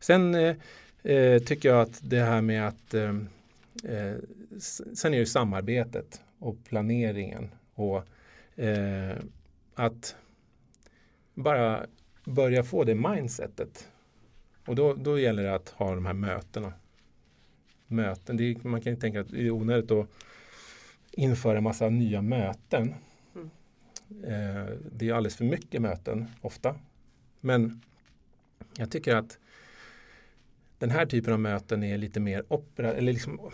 Sen 0.00 0.34
eh, 0.34 0.56
eh, 1.02 1.42
tycker 1.42 1.68
jag 1.68 1.80
att 1.80 2.00
det 2.02 2.20
här 2.20 2.40
med 2.40 2.68
att 2.68 2.94
eh, 2.94 3.14
eh, 3.84 4.16
sen 4.94 5.04
är 5.04 5.10
det 5.10 5.16
ju 5.16 5.26
samarbetet 5.26 6.22
och 6.38 6.56
planeringen 6.68 7.50
och 7.74 8.04
eh, 8.56 9.16
att 9.74 10.16
bara 11.34 11.86
börja 12.24 12.64
få 12.64 12.84
det 12.84 12.94
mindsetet. 12.94 13.90
Och 14.66 14.74
då, 14.74 14.94
då 14.94 15.18
gäller 15.18 15.42
det 15.42 15.54
att 15.54 15.68
ha 15.68 15.94
de 15.94 16.06
här 16.06 16.12
mötena. 16.12 16.72
Möten, 17.86 18.40
är, 18.40 18.68
man 18.68 18.80
kan 18.80 18.92
ju 18.92 19.00
tänka 19.00 19.20
att 19.20 19.28
det 19.28 19.46
är 19.46 19.50
onödigt 19.50 19.90
att 19.90 20.08
införa 21.10 21.58
en 21.58 21.64
massa 21.64 21.88
nya 21.88 22.22
möten. 22.22 22.94
Mm. 23.34 23.50
Eh, 24.24 24.72
det 24.92 25.08
är 25.08 25.14
alldeles 25.14 25.36
för 25.36 25.44
mycket 25.44 25.82
möten 25.82 26.26
ofta. 26.40 26.74
Men 27.40 27.80
jag 28.76 28.90
tycker 28.90 29.16
att 29.16 29.38
den 30.78 30.90
här 30.90 31.06
typen 31.06 31.32
av 31.32 31.40
möten 31.40 31.82
är 31.82 31.98
lite 31.98 32.20
mer 32.20 32.44
opera, 32.48 32.92
eller 32.92 33.12
liksom 33.12 33.50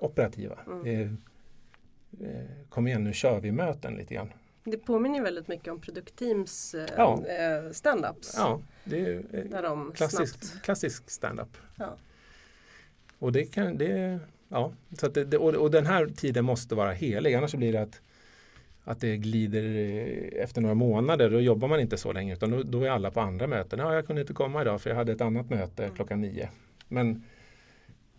operativa. 0.00 0.58
Mm. 0.66 1.16
Eh, 2.20 2.66
kom 2.68 2.86
igen 2.86 3.04
nu 3.04 3.12
kör 3.12 3.40
vi 3.40 3.52
möten 3.52 3.94
lite 3.94 4.14
grann. 4.14 4.32
Det 4.64 4.76
påminner 4.78 5.22
väldigt 5.22 5.48
mycket 5.48 5.68
om 5.72 5.80
produktteams 5.80 6.74
eh, 6.74 6.86
Ja. 6.96 7.24
eh, 7.26 7.72
standups. 7.72 8.34
Ja, 8.36 8.60
det 8.84 9.00
är 9.00 9.22
Där 9.50 9.62
de 9.62 9.92
klassisk, 9.96 10.44
snabbt 10.44 10.64
klassisk 10.64 11.10
stand-up. 11.10 11.56
Ja. 11.78 11.96
Och 13.18 13.32
det 13.32 13.44
kan, 13.44 13.78
det, 13.78 14.18
ja, 14.48 14.72
så 14.98 15.06
att 15.06 15.14
det, 15.14 15.36
och, 15.38 15.54
och 15.54 15.70
den 15.70 15.86
här 15.86 16.06
tiden 16.06 16.44
måste 16.44 16.74
vara 16.74 16.92
helig, 16.92 17.34
annars 17.34 17.54
blir 17.54 17.72
det 17.72 17.82
att, 17.82 18.00
att 18.84 19.00
det 19.00 19.16
glider 19.16 19.62
efter 20.36 20.60
några 20.60 20.74
månader, 20.74 21.30
då 21.30 21.40
jobbar 21.40 21.68
man 21.68 21.80
inte 21.80 21.96
så 21.96 22.12
länge 22.12 22.32
utan 22.34 22.50
då, 22.50 22.62
då 22.62 22.82
är 22.82 22.90
alla 22.90 23.10
på 23.10 23.20
andra 23.20 23.46
möten. 23.46 23.78
Ja, 23.78 23.94
jag 23.94 24.06
kunde 24.06 24.20
inte 24.22 24.32
komma 24.34 24.62
idag 24.62 24.80
för 24.80 24.90
jag 24.90 24.96
hade 24.96 25.12
ett 25.12 25.20
annat 25.20 25.50
möte 25.50 25.82
Mm. 25.84 25.96
klockan 25.96 26.20
nio. 26.20 26.48
Men 26.88 27.24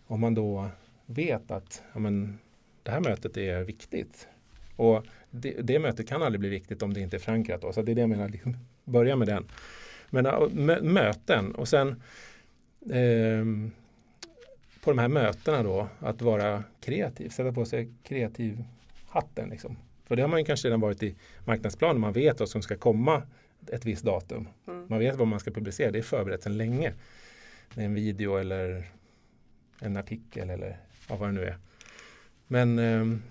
om 0.07 0.19
man 0.19 0.33
då 0.33 0.69
vet 1.05 1.51
att 1.51 1.81
ja, 1.93 1.99
men, 1.99 2.39
det 2.83 2.91
här 2.91 2.99
mötet 2.99 3.37
är 3.37 3.63
viktigt 3.63 4.27
och 4.75 5.05
det, 5.31 5.51
det 5.61 5.79
mötet 5.79 6.07
kan 6.07 6.23
aldrig 6.23 6.39
bli 6.39 6.49
viktigt 6.49 6.81
om 6.81 6.93
det 6.93 6.99
inte 6.99 7.17
är 7.17 7.19
förankrat. 7.19 7.61
Då. 7.61 7.73
Så 7.73 7.81
det 7.81 7.91
är 7.91 7.95
det 7.95 8.01
jag 8.01 8.09
menar, 8.09 8.29
liksom, 8.29 8.57
börja 8.83 9.15
med 9.15 9.27
den. 9.27 9.47
Men 10.09 10.93
möten 10.93 11.55
och 11.55 11.67
sen 11.67 12.01
ehm, 12.91 13.71
på 14.83 14.91
de 14.91 14.99
här 14.99 15.07
mötena 15.07 15.63
då 15.63 15.87
att 15.99 16.21
vara 16.21 16.63
kreativ, 16.81 17.29
sätta 17.29 17.53
på 17.53 17.65
sig 17.65 17.93
kreativ 18.03 18.63
hatten. 19.07 19.49
Liksom. 19.49 19.77
För 20.05 20.15
det 20.15 20.21
har 20.21 20.29
man 20.29 20.39
ju 20.39 20.45
kanske 20.45 20.67
redan 20.67 20.79
varit 20.79 21.03
i 21.03 21.15
marknadsplanen, 21.45 22.01
man 22.01 22.13
vet 22.13 22.39
vad 22.39 22.49
som 22.49 22.61
ska 22.61 22.77
komma 22.77 23.23
ett 23.67 23.85
visst 23.85 24.03
datum. 24.03 24.47
Mm. 24.67 24.85
Man 24.89 24.99
vet 24.99 25.15
vad 25.15 25.27
man 25.27 25.39
ska 25.39 25.51
publicera, 25.51 25.91
det 25.91 25.99
är 25.99 26.03
förberett 26.03 26.43
sedan 26.43 26.57
länge. 26.57 26.93
Det 27.73 27.81
är 27.81 27.85
en 27.85 27.93
video 27.93 28.37
eller 28.37 28.91
en 29.81 29.97
artikel 29.97 30.49
eller 30.49 30.77
ja, 31.09 31.15
vad 31.15 31.29
det 31.29 31.33
nu 31.33 31.43
är. 31.43 31.57
Men 32.51 32.79
ehm, 32.79 33.21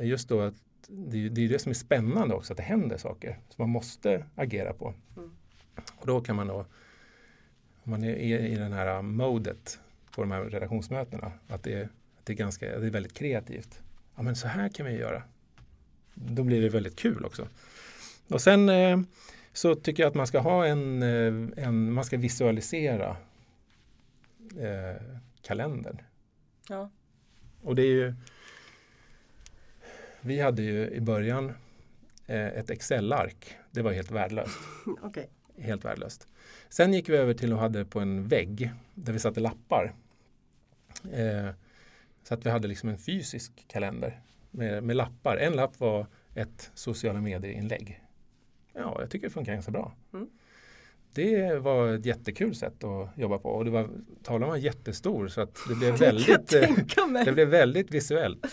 just 0.00 0.28
då 0.28 0.40
att 0.40 0.54
det, 0.88 1.28
det 1.28 1.44
är 1.44 1.48
det 1.48 1.58
som 1.58 1.70
är 1.70 1.74
spännande 1.74 2.34
också, 2.34 2.52
att 2.52 2.56
det 2.56 2.62
händer 2.62 2.96
saker 2.96 3.38
som 3.48 3.62
man 3.62 3.70
måste 3.70 4.24
agera 4.34 4.72
på. 4.72 4.94
Mm. 5.16 5.30
Och 5.96 6.06
då 6.06 6.20
kan 6.20 6.36
man 6.36 6.46
då, 6.46 6.66
om 7.82 7.90
man 7.90 8.04
är 8.04 8.16
i, 8.16 8.54
den 8.54 8.72
här 8.72 9.02
modet 9.02 9.80
på 10.10 10.22
de 10.22 10.30
här 10.30 10.44
redaktionsmötena, 10.44 11.32
att 11.48 11.62
det, 11.62 11.82
att 12.18 12.24
det, 12.24 12.32
är, 12.32 12.36
ganska, 12.36 12.78
det 12.78 12.86
är 12.86 12.90
väldigt 12.90 13.14
kreativt. 13.14 13.80
Ja 14.16 14.22
men 14.22 14.36
så 14.36 14.48
här 14.48 14.68
kan 14.68 14.86
vi 14.86 14.92
göra. 14.92 15.22
Då 16.14 16.42
blir 16.42 16.62
det 16.62 16.68
väldigt 16.68 16.96
kul 16.96 17.24
också. 17.24 17.48
Och 18.28 18.40
sen 18.40 18.68
eh, 18.68 19.00
så 19.52 19.74
tycker 19.74 20.02
jag 20.02 20.10
att 20.10 20.16
man 20.16 20.26
ska 20.26 20.38
ha 20.38 20.66
en, 20.66 21.02
eh, 21.02 21.64
en 21.64 21.92
man 21.92 22.04
ska 22.04 22.16
visualisera 22.16 23.16
eh, 24.58 25.02
kalendern. 25.42 25.98
Ja. 26.68 26.90
Och 27.62 27.74
det 27.74 27.82
är 27.82 27.92
ju 27.92 28.14
Vi 30.20 30.40
hade 30.40 30.62
ju 30.62 30.90
i 30.90 31.00
början 31.00 31.52
eh, 32.26 32.46
ett 32.46 32.70
Excel-ark. 32.70 33.56
Det 33.70 33.82
var 33.82 33.92
helt 33.92 34.10
värdelöst. 34.10 34.58
Okej. 35.02 35.30
Helt 35.58 35.84
värdelöst. 35.84 36.26
Sen 36.68 36.92
gick 36.92 37.08
vi 37.08 37.16
över 37.16 37.34
till 37.34 37.52
att 37.52 37.58
ha 37.58 37.68
det 37.68 37.84
på 37.84 38.00
en 38.00 38.28
vägg 38.28 38.72
där 38.94 39.12
vi 39.12 39.18
satte 39.18 39.40
lappar. 39.40 39.94
Eh, 41.12 41.50
så 42.22 42.34
att 42.34 42.46
vi 42.46 42.50
hade 42.50 42.68
liksom 42.68 42.88
en 42.88 42.98
fysisk 42.98 43.64
kalender 43.68 44.20
med, 44.50 44.82
med 44.84 44.96
lappar. 44.96 45.36
En 45.36 45.52
lapp 45.52 45.80
var 45.80 46.06
ett 46.34 46.70
sociala 46.74 47.20
medier-inlägg. 47.20 48.02
Ja, 48.72 48.96
jag 49.00 49.10
tycker 49.10 49.26
det 49.26 49.32
funkar 49.32 49.52
ganska 49.52 49.72
bra. 49.72 49.94
Mm. 50.12 50.28
Det 51.12 51.54
var 51.58 51.88
ett 51.88 52.06
jättekul 52.06 52.54
sätt 52.54 52.84
att 52.84 53.18
jobba 53.18 53.38
på 53.38 53.48
och 53.48 53.64
det 53.64 53.70
var, 53.70 53.88
tavlan 54.22 54.48
var 54.48 54.56
jättestor 54.56 55.28
så 55.28 55.40
att 55.40 55.58
det 55.68 55.74
blev 55.74 55.96
väldigt 55.98 56.52
eh, 56.52 57.24
det 57.24 57.32
blev 57.32 57.48
väldigt 57.48 57.90
visuellt. 57.90 58.46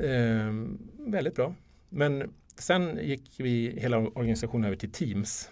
Ehm, 0.00 0.78
väldigt 0.98 1.34
bra. 1.34 1.54
Men 1.88 2.34
sen 2.56 2.98
gick 3.02 3.34
vi 3.38 3.80
hela 3.80 3.98
organisationen 3.98 4.64
över 4.64 4.76
till 4.76 4.92
Teams. 4.92 5.50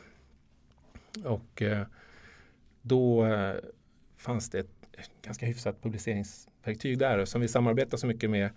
Och 1.25 1.63
eh, 1.63 1.87
då 2.83 3.27
eh, 3.27 3.55
fanns 4.17 4.51
det 4.51 4.59
ett 4.59 4.71
ganska 5.23 5.47
hyfsat 5.47 5.83
publiceringsverktyg 5.83 6.99
där 6.99 7.25
som 7.25 7.41
vi 7.41 7.49
samarbetar 7.49 7.99
så 7.99 8.07
mycket 8.07 8.31
med 8.31 8.51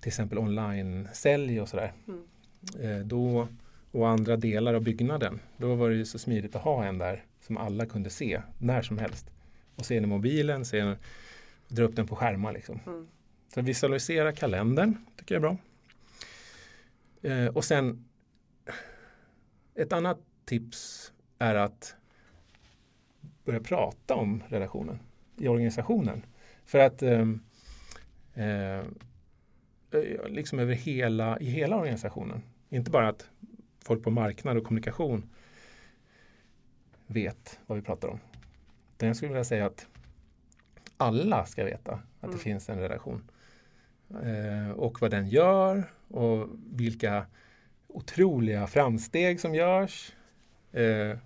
till 0.00 0.08
exempel 0.08 0.38
online-sälj 0.38 1.60
och 1.60 1.68
sådär. 1.68 1.92
Mm. 2.08 2.22
Eh, 2.80 3.06
då, 3.06 3.48
och 3.90 4.08
andra 4.08 4.36
delar 4.36 4.74
av 4.74 4.82
byggnaden. 4.82 5.40
Då 5.56 5.74
var 5.74 5.90
det 5.90 5.96
ju 5.96 6.04
så 6.04 6.18
smidigt 6.18 6.56
att 6.56 6.62
ha 6.62 6.84
en 6.84 6.98
där 6.98 7.24
som 7.40 7.56
alla 7.56 7.86
kunde 7.86 8.10
se 8.10 8.42
när 8.58 8.82
som 8.82 8.98
helst. 8.98 9.30
och 9.76 9.86
se 9.86 9.94
den 9.94 10.04
i 10.04 10.06
mobilen, 10.06 10.64
se 10.64 10.78
den, 10.78 10.96
dra 11.68 11.84
upp 11.84 11.96
den 11.96 12.06
på 12.06 12.16
skärmar. 12.16 12.52
Liksom. 12.52 12.80
Mm. 12.86 13.06
Så 13.54 13.62
visualisera 13.62 14.32
kalendern 14.32 14.96
tycker 15.16 15.34
jag 15.34 15.44
är 15.44 15.48
bra. 15.48 15.56
Eh, 17.30 17.46
och 17.46 17.64
sen 17.64 18.04
ett 19.74 19.92
annat 19.92 20.18
tips 20.44 21.12
är 21.38 21.54
att 21.54 21.96
börja 23.44 23.60
prata 23.60 24.14
om 24.14 24.42
redaktionen 24.48 24.98
i 25.36 25.48
organisationen. 25.48 26.22
För 26.64 26.78
att 26.78 27.02
eh, 27.02 27.28
eh, 28.34 28.84
liksom 30.28 30.58
över 30.58 30.74
hela, 30.74 31.38
i 31.40 31.44
hela 31.50 31.76
organisationen. 31.76 32.42
Inte 32.68 32.90
bara 32.90 33.08
att 33.08 33.28
folk 33.84 34.02
på 34.02 34.10
marknad 34.10 34.56
och 34.56 34.64
kommunikation 34.64 35.30
vet 37.06 37.60
vad 37.66 37.78
vi 37.78 37.84
pratar 37.84 38.08
om. 38.08 38.20
Utan 38.94 39.06
jag 39.06 39.16
skulle 39.16 39.28
vilja 39.32 39.44
säga 39.44 39.66
att 39.66 39.86
alla 40.96 41.46
ska 41.46 41.64
veta 41.64 41.92
att 41.92 42.24
Mm. 42.24 42.36
det 42.36 42.42
finns 42.42 42.68
en 42.68 42.78
redaktion. 42.80 43.29
Eh, 44.22 44.70
och 44.70 45.00
vad 45.00 45.10
den 45.10 45.26
gör 45.28 45.84
och 46.08 46.48
vilka 46.72 47.26
otroliga 47.88 48.66
framsteg 48.66 49.40
som 49.40 49.54
görs. 49.54 50.12
Eh, 50.72 51.18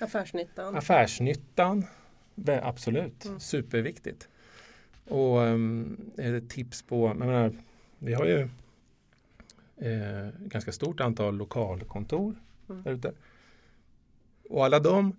Affärsnyttan. 0.00 0.76
affärsnyttan, 0.76 1.84
absolut, 2.62 3.24
Mm. 3.24 3.40
superviktigt. 3.40 4.28
Och 5.08 5.40
ett 6.18 6.50
tips 6.50 6.82
på, 6.82 7.06
jag 7.06 7.16
menar, 7.16 7.52
vi 7.98 8.14
har 8.14 8.24
ju 8.26 8.40
eh, 9.76 10.28
ganska 10.38 10.72
stort 10.72 11.00
antal 11.00 11.36
lokalkontor 11.36 12.34
Mm. 12.70 12.82
där 12.82 12.92
ute. 12.92 13.12
Och 14.50 14.64
alla 14.64 14.80
de 14.80 15.16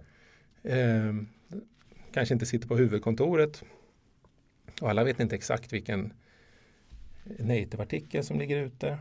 eh, 0.63 1.15
kanske 2.11 2.33
inte 2.33 2.45
sitter 2.45 2.67
på 2.67 2.75
huvudkontoret. 2.77 3.63
Och 4.81 4.89
alla 4.89 5.03
vet 5.03 5.19
inte 5.19 5.35
exakt 5.35 5.73
vilken 5.73 6.13
native-artikel 7.39 8.23
som 8.23 8.39
ligger 8.39 8.57
ute. 8.57 8.97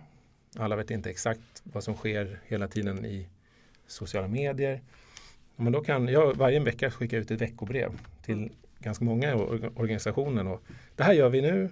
Alla 0.56 0.76
vet 0.76 0.90
inte 0.90 1.10
exakt 1.10 1.62
vad 1.62 1.84
som 1.84 1.94
sker 1.94 2.40
hela 2.46 2.68
tiden 2.68 3.04
i 3.04 3.28
sociala 3.86 4.28
medier. 4.28 4.80
Men 5.56 5.72
då 5.72 5.80
kan 5.80 6.08
jag 6.08 6.34
varje 6.34 6.60
vecka 6.60 6.90
skicka 6.90 7.16
ut 7.16 7.30
ett 7.30 7.40
veckobrev 7.40 7.92
till 8.22 8.52
ganska 8.78 9.04
många 9.04 9.34
or- 9.34 9.78
organisationer. 9.78 10.46
Och 10.46 10.62
det 10.96 11.02
här 11.02 11.12
gör 11.12 11.28
vi 11.28 11.42
nu. 11.42 11.70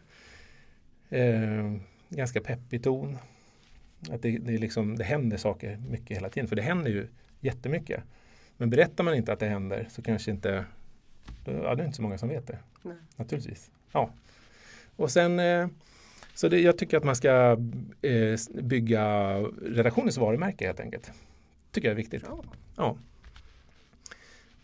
Eh, 1.10 1.76
ganska 2.08 2.40
peppig 2.40 2.82
ton. 2.82 3.18
Att 4.10 4.22
det, 4.22 4.38
det, 4.38 4.58
liksom, 4.58 4.96
det 4.96 5.04
händer 5.04 5.36
saker 5.36 5.76
mycket 5.76 6.16
hela 6.16 6.28
tiden. 6.28 6.48
För 6.48 6.56
det 6.56 6.62
händer 6.62 6.90
ju 6.90 7.08
jättemycket. 7.40 8.02
Men 8.56 8.70
berättar 8.70 9.04
man 9.04 9.14
inte 9.14 9.32
att 9.32 9.40
det 9.40 9.48
händer 9.48 9.88
så 9.90 10.02
kanske 10.02 10.30
inte 10.30 10.64
då, 11.44 11.52
ja, 11.52 11.74
det 11.74 11.82
är 11.82 11.84
inte 11.84 11.96
så 11.96 12.02
många 12.02 12.18
som 12.18 12.28
vet 12.28 12.46
det. 12.46 12.58
Nej. 12.82 12.96
Naturligtvis. 13.16 13.70
Ja. 13.92 14.10
Och 14.96 15.10
sen 15.10 15.38
eh, 15.38 15.68
så 16.34 16.48
det, 16.48 16.60
jag 16.60 16.78
tycker 16.78 16.96
att 16.96 17.04
man 17.04 17.16
ska 17.16 17.56
eh, 18.02 18.38
bygga 18.62 19.36
redaktionens 19.62 20.18
varumärke 20.18 20.66
helt 20.66 20.80
enkelt. 20.80 21.12
Tycker 21.70 21.88
jag 21.88 21.92
är 21.92 21.96
viktigt. 21.96 22.24
Ja. 22.76 22.96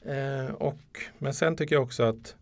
Eh, 0.03 0.51
och, 0.55 0.79
men 1.19 1.35
sen 1.35 1.57
tycker 1.57 1.75
jag 1.75 1.83
också 1.83 2.03
att 2.03 2.37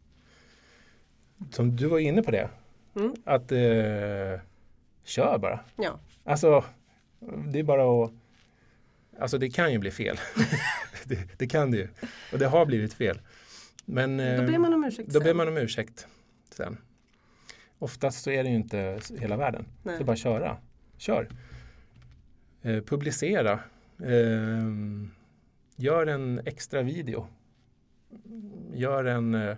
som 1.51 1.77
du 1.77 1.87
var 1.87 1.99
inne 1.99 2.23
på 2.23 2.31
det. 2.31 2.49
Mm. 2.97 3.15
Att 3.25 3.53
eh, 3.53 4.41
kör 5.05 5.39
bara. 5.39 5.61
Ja. 5.77 5.99
Alltså 6.25 6.65
det 7.53 7.59
är 7.59 7.62
bara 7.62 8.05
att 8.05 8.12
Alltså 9.19 9.39
det 9.39 9.51
kan 9.51 9.73
ju 9.73 9.79
bli 9.79 9.91
fel. 9.91 10.17
det, 11.05 11.39
det 11.39 11.47
kan 11.47 11.71
det 11.71 11.77
ju. 11.77 11.89
Och 12.33 12.39
det 12.39 12.47
har 12.47 12.67
blivit 12.67 12.95
fel. 12.95 13.21
Men 13.85 14.17
Då 14.17 14.53
ber 14.53 14.59
man 14.59 14.75
om 14.75 14.85
ursäkt 14.85 15.09
då 15.09 15.21
sen. 15.21 15.23
ber 15.23 15.35
man 15.35 15.49
om 15.49 15.57
ursäkt 15.57 16.07
sen. 16.51 16.77
Oftast 17.79 18.23
så 18.23 18.31
är 18.31 18.45
det 18.45 18.51
ju 18.51 18.57
inte 18.57 18.99
hela 19.19 19.37
världen. 19.37 19.67
Nej. 19.83 19.97
Är 20.01 20.05
bara 20.05 20.17
köra. 20.17 20.57
Kör. 20.97 21.29
Eh, 22.62 22.81
publicera. 22.81 23.61
Eh, 24.03 24.73
gör 25.77 26.07
en 26.07 26.41
extra 26.45 26.83
video. 26.83 27.27
Gör 28.75 29.05
en, 29.05 29.35
eh, 29.35 29.57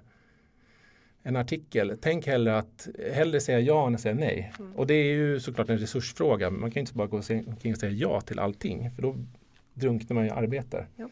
en 1.23 1.37
artikel. 1.37 1.99
Tänk 2.01 2.27
hellre 2.27 2.59
att 2.59 2.89
hellre 3.13 3.41
säga 3.41 3.61
ja 3.61 3.87
än 3.87 3.95
att 3.95 4.01
säga 4.01 4.15
nej. 4.15 4.53
Mm. 4.59 4.77
Och 4.77 4.87
det 4.87 4.95
är 4.95 5.15
ju 5.15 5.41
såklart 5.41 5.69
en 5.69 5.79
resursfråga. 5.79 6.51
Man 6.51 6.71
kan 6.71 6.81
inte 6.81 6.95
bara 6.95 7.07
gå 7.07 7.17
omkring 7.17 7.73
och 7.73 7.79
säga 7.79 7.93
ja 7.93 8.21
till 8.21 8.39
allting. 8.39 8.91
För 8.91 9.03
då 9.03 9.17
drunknar 9.75 10.15
man 10.15 10.25
ju 10.25 10.31
i 10.31 10.33
arbete. 10.33 10.87
Ja. 10.97 11.09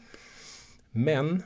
Men 0.91 1.43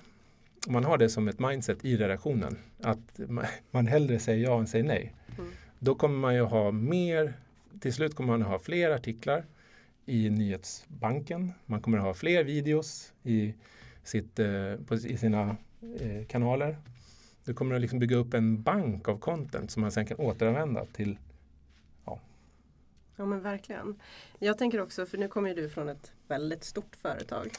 om 0.66 0.72
man 0.72 0.84
har 0.84 0.98
det 0.98 1.08
som 1.08 1.28
ett 1.28 1.38
mindset 1.38 1.84
i 1.84 1.96
redaktionen. 1.96 2.58
Att 2.80 3.18
ma- 3.18 3.46
man 3.70 3.86
hellre 3.86 4.18
säger 4.18 4.44
ja 4.44 4.58
än 4.58 4.66
säger 4.66 4.84
nej. 4.84 5.14
Mm. 5.38 5.50
Då 5.78 5.94
kommer 5.94 6.18
man 6.18 6.34
ju 6.34 6.42
ha 6.42 6.70
mer, 6.70 7.32
till 7.80 7.92
slut 7.92 8.14
kommer 8.14 8.38
man 8.38 8.42
ha 8.42 8.58
fler 8.58 8.90
artiklar 8.90 9.44
i 10.06 10.30
nyhetsbanken. 10.30 11.52
Man 11.66 11.80
kommer 11.80 11.98
ha 11.98 12.14
fler 12.14 12.44
videos 12.44 13.12
i, 13.22 13.54
sitt, 14.04 14.38
eh, 14.38 14.74
på, 14.86 14.94
i 14.94 15.16
sina 15.16 15.56
eh, 16.00 16.26
kanaler. 16.28 16.76
Du 17.44 17.54
kommer 17.54 17.74
att 17.74 17.80
liksom 17.80 17.98
bygga 17.98 18.16
upp 18.16 18.34
en 18.34 18.62
bank 18.62 19.08
av 19.08 19.18
content 19.18 19.70
som 19.70 19.80
man 19.80 19.92
sen 19.92 20.06
kan 20.06 20.16
återanvända 20.16 20.84
till 20.84 21.18
Ja 23.20 23.26
men 23.26 23.40
verkligen. 23.40 24.00
Jag 24.38 24.58
tänker 24.58 24.80
också, 24.80 25.06
för 25.06 25.18
nu 25.18 25.28
kommer 25.28 25.48
ju 25.48 25.54
du 25.54 25.68
från 25.68 25.88
ett 25.88 26.12
väldigt 26.28 26.64
stort 26.64 26.96
företag. 26.96 27.50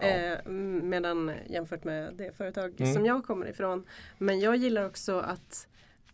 Ja. 0.00 0.06
Eh, 0.06 0.50
medan 0.82 1.32
jämfört 1.46 1.84
med 1.84 2.14
det 2.14 2.36
företag 2.36 2.80
Mm. 2.80 2.94
som 2.94 3.06
jag 3.06 3.24
kommer 3.24 3.46
ifrån. 3.46 3.86
Men 4.18 4.40
jag 4.40 4.56
gillar 4.56 4.86
också 4.86 5.18
att, 5.18 5.68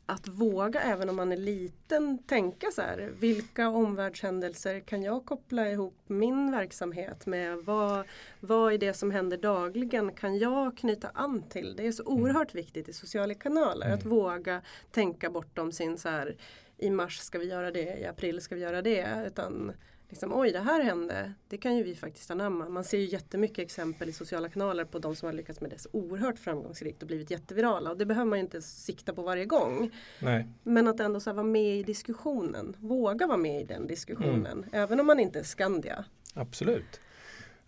att 0.06 0.28
våga, 0.28 0.80
även 0.80 1.08
om 1.08 1.16
man 1.16 1.32
är 1.32 1.36
liten, 1.36 2.18
tänka 2.18 2.70
så 2.70 2.82
här. 2.82 3.10
Vilka 3.20 3.68
omvärldshändelser 3.68 4.80
kan 4.80 5.02
jag 5.02 5.24
koppla 5.24 5.68
ihop 5.70 5.94
min 6.06 6.50
verksamhet 6.52 7.26
med? 7.26 7.58
Vad, 7.58 8.06
vad 8.40 8.72
är 8.72 8.78
det 8.78 8.94
som 8.94 9.10
händer 9.10 9.36
dagligen? 9.36 10.12
Kan 10.12 10.38
jag 10.38 10.76
knyta 10.76 11.10
an 11.14 11.42
till? 11.42 11.76
Det 11.76 11.86
är 11.86 11.92
så 11.92 12.04
oerhört 12.04 12.54
viktigt 12.54 12.88
i 12.88 12.92
sociala 12.92 13.34
kanaler. 13.34 13.86
Mm. 13.86 13.98
Att 13.98 14.04
våga 14.04 14.62
tänka 14.90 15.30
bortom 15.30 15.72
sin 15.72 15.98
så 15.98 16.08
här 16.08 16.36
i 16.78 16.90
mars 16.90 17.18
ska 17.18 17.38
vi 17.38 17.48
göra 17.48 17.70
det, 17.70 17.98
i 17.98 18.06
april 18.06 18.40
ska 18.40 18.54
vi 18.54 18.60
göra 18.60 18.82
det. 18.82 19.24
Utan 19.26 19.72
liksom, 20.10 20.32
oj 20.32 20.52
det 20.52 20.60
här 20.60 20.82
hände, 20.82 21.32
det 21.48 21.56
kan 21.58 21.76
ju 21.76 21.82
vi 21.82 21.94
faktiskt 21.94 22.30
anamma. 22.30 22.68
Man 22.68 22.84
ser 22.84 22.98
ju 22.98 23.04
jättemycket 23.04 23.58
exempel 23.58 24.08
i 24.08 24.12
sociala 24.12 24.48
kanaler 24.48 24.84
på 24.84 24.98
de 24.98 25.16
som 25.16 25.26
har 25.26 25.32
lyckats 25.32 25.60
med 25.60 25.70
det 25.70 25.78
så 25.78 25.88
oerhört 25.92 26.38
framgångsrikt 26.38 27.02
och 27.02 27.06
blivit 27.06 27.30
jättevirala. 27.30 27.90
Och 27.90 27.98
det 27.98 28.06
behöver 28.06 28.26
man 28.30 28.38
ju 28.38 28.44
inte 28.44 28.62
sikta 28.62 29.12
på 29.14 29.22
varje 29.22 29.44
gång. 29.44 29.90
Nej, 30.22 30.46
Men 30.62 30.88
att 30.88 31.00
ändå 31.00 31.20
så 31.20 31.32
vara 31.32 31.44
med 31.46 31.76
i 31.78 31.82
diskussionen, 31.82 32.76
våga 32.78 33.26
vara 33.26 33.36
med 33.38 33.60
i 33.60 33.64
den 33.64 33.86
diskussionen. 33.86 34.46
Mm. 34.46 34.64
Även 34.72 35.00
om 35.00 35.06
man 35.06 35.20
inte 35.20 35.38
är 35.38 35.42
Skandia. 35.42 36.04
absolut. 36.34 37.00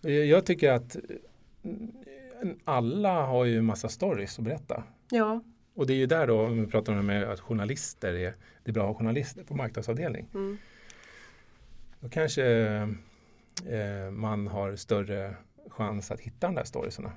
Jag- 0.01 0.27
Jag 0.27 0.47
tycker 0.47 0.71
att 0.73 0.97
eh, 0.97 2.51
alla 2.65 3.23
har 3.27 3.45
ju 3.45 3.63
massa 3.63 3.89
stories 3.89 4.39
att 4.39 4.45
berätta. 4.45 4.83
Ja, 5.11 5.43
Och 5.75 5.87
det 5.87 5.93
är 5.93 5.97
ju 5.97 6.07
där 6.07 6.27
då, 6.27 6.41
om 6.41 6.61
vi 6.61 6.67
pratar 6.67 6.93
om 6.93 6.99
det 6.99 7.05
med 7.05 7.25
att 7.25 7.41
journalister 7.41 8.15
är, 8.15 8.35
det 8.65 8.71
är 8.71 8.73
bra 8.73 8.83
att 8.83 8.89
ha 8.89 8.99
journalister 8.99 9.45
på 9.45 9.55
marknadsavdelning. 9.55 10.27
mm, 10.35 10.59
Då 12.03 12.09
kanske 12.09 12.45
eh, 13.67 14.11
man 14.11 14.47
har 14.49 14.77
större 14.77 15.35
chans 15.69 16.11
att 16.11 16.21
hitta 16.21 16.47
de 16.47 16.55
där 16.55 16.65
storiesarna. 16.65 17.13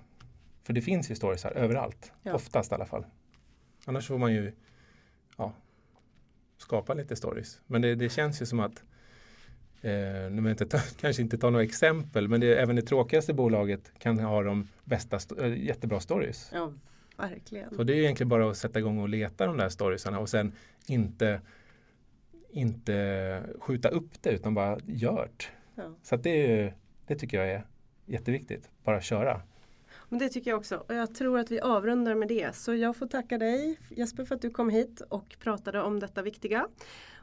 För 0.63 0.73
det 0.73 0.81
finns 0.81 1.11
ju 1.11 1.15
storiesar 1.15 1.51
överallt, 1.51 2.11
Ja. 2.23 2.33
oftast 2.33 2.71
i 2.71 2.75
alla 2.75 2.85
fall. 2.85 3.05
Annars 3.85 4.07
får 4.07 4.17
man 4.17 4.33
ju 4.33 4.51
ja, 5.37 5.53
skapa 6.57 6.93
lite 6.93 7.15
stories. 7.15 7.61
Men 7.67 7.81
det, 7.81 7.95
det 7.95 8.09
känns 8.09 8.41
ju 8.41 8.45
som 8.45 8.59
att 8.59 8.83
Eh, 9.81 10.31
nu 10.31 10.49
inte 10.51 10.65
ta, 10.65 10.77
kanske 11.01 11.21
inte 11.21 11.37
ta 11.37 11.49
några 11.49 11.63
exempel 11.63 12.27
men 12.27 12.41
det, 12.41 12.55
även 12.61 12.75
det 12.75 12.81
tråkigaste 12.81 13.33
bolaget 13.33 13.91
kan 13.99 14.19
ha 14.19 14.43
de 14.43 14.67
bästa, 14.83 15.19
eh, 15.45 15.57
jättebra 15.63 15.99
stories. 15.99 16.49
ja 16.53 16.73
verkligen. 17.17 17.75
Så 17.75 17.83
det 17.83 17.93
är 17.93 17.97
egentligen 17.97 18.29
bara 18.29 18.49
att 18.49 18.57
sätta 18.57 18.79
igång 18.79 18.99
och 18.99 19.09
leta 19.09 19.45
de 19.45 19.57
där 19.57 19.69
storiesarna 19.69 20.19
och 20.19 20.29
sen 20.29 20.51
inte, 20.87 21.41
inte 22.55 23.43
skjuta 23.59 23.89
upp 23.89 24.21
det 24.21 24.29
utan 24.29 24.53
bara 24.53 24.77
gjort. 24.85 25.51
Ja. 25.75 25.95
Så 26.03 26.15
det, 26.15 26.73
det 27.07 27.15
tycker 27.15 27.37
jag 27.37 27.49
är 27.49 27.65
jätteviktigt. 28.05 28.69
Bara 28.83 29.01
köra. 29.01 29.41
Men 30.09 30.19
det 30.19 30.29
tycker 30.29 30.51
jag 30.51 30.57
också. 30.57 30.77
Och 30.87 30.95
jag 30.95 31.15
tror 31.15 31.39
att 31.39 31.51
vi 31.51 31.59
avrundar 31.59 32.15
med 32.15 32.27
det. 32.27 32.55
Så 32.55 32.75
jag 32.75 32.95
får 32.95 33.07
tacka 33.07 33.37
dig 33.37 33.79
Jesper 33.89 34.25
för 34.25 34.35
att 34.35 34.41
du 34.41 34.49
kom 34.49 34.69
hit 34.69 35.01
och 35.09 35.35
pratade 35.39 35.81
om 35.81 35.99
detta 35.99 36.21
viktiga. 36.21 36.67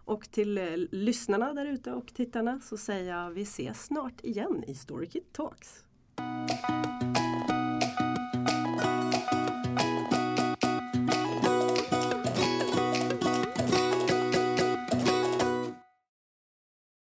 Och 0.05 0.31
till 0.31 0.59
eh, 0.59 0.65
lyssnarna 0.91 1.55
där 1.55 1.67
ute 1.67 1.93
och 1.93 2.07
tittarna 2.15 2.61
så 2.61 2.77
säger 2.77 3.15
jag 3.17 3.31
vi 3.31 3.43
ses 3.43 3.85
snart 3.85 4.21
igen 4.23 4.65
i 4.67 4.75
Storykit 4.75 5.33
Talks. 5.33 5.85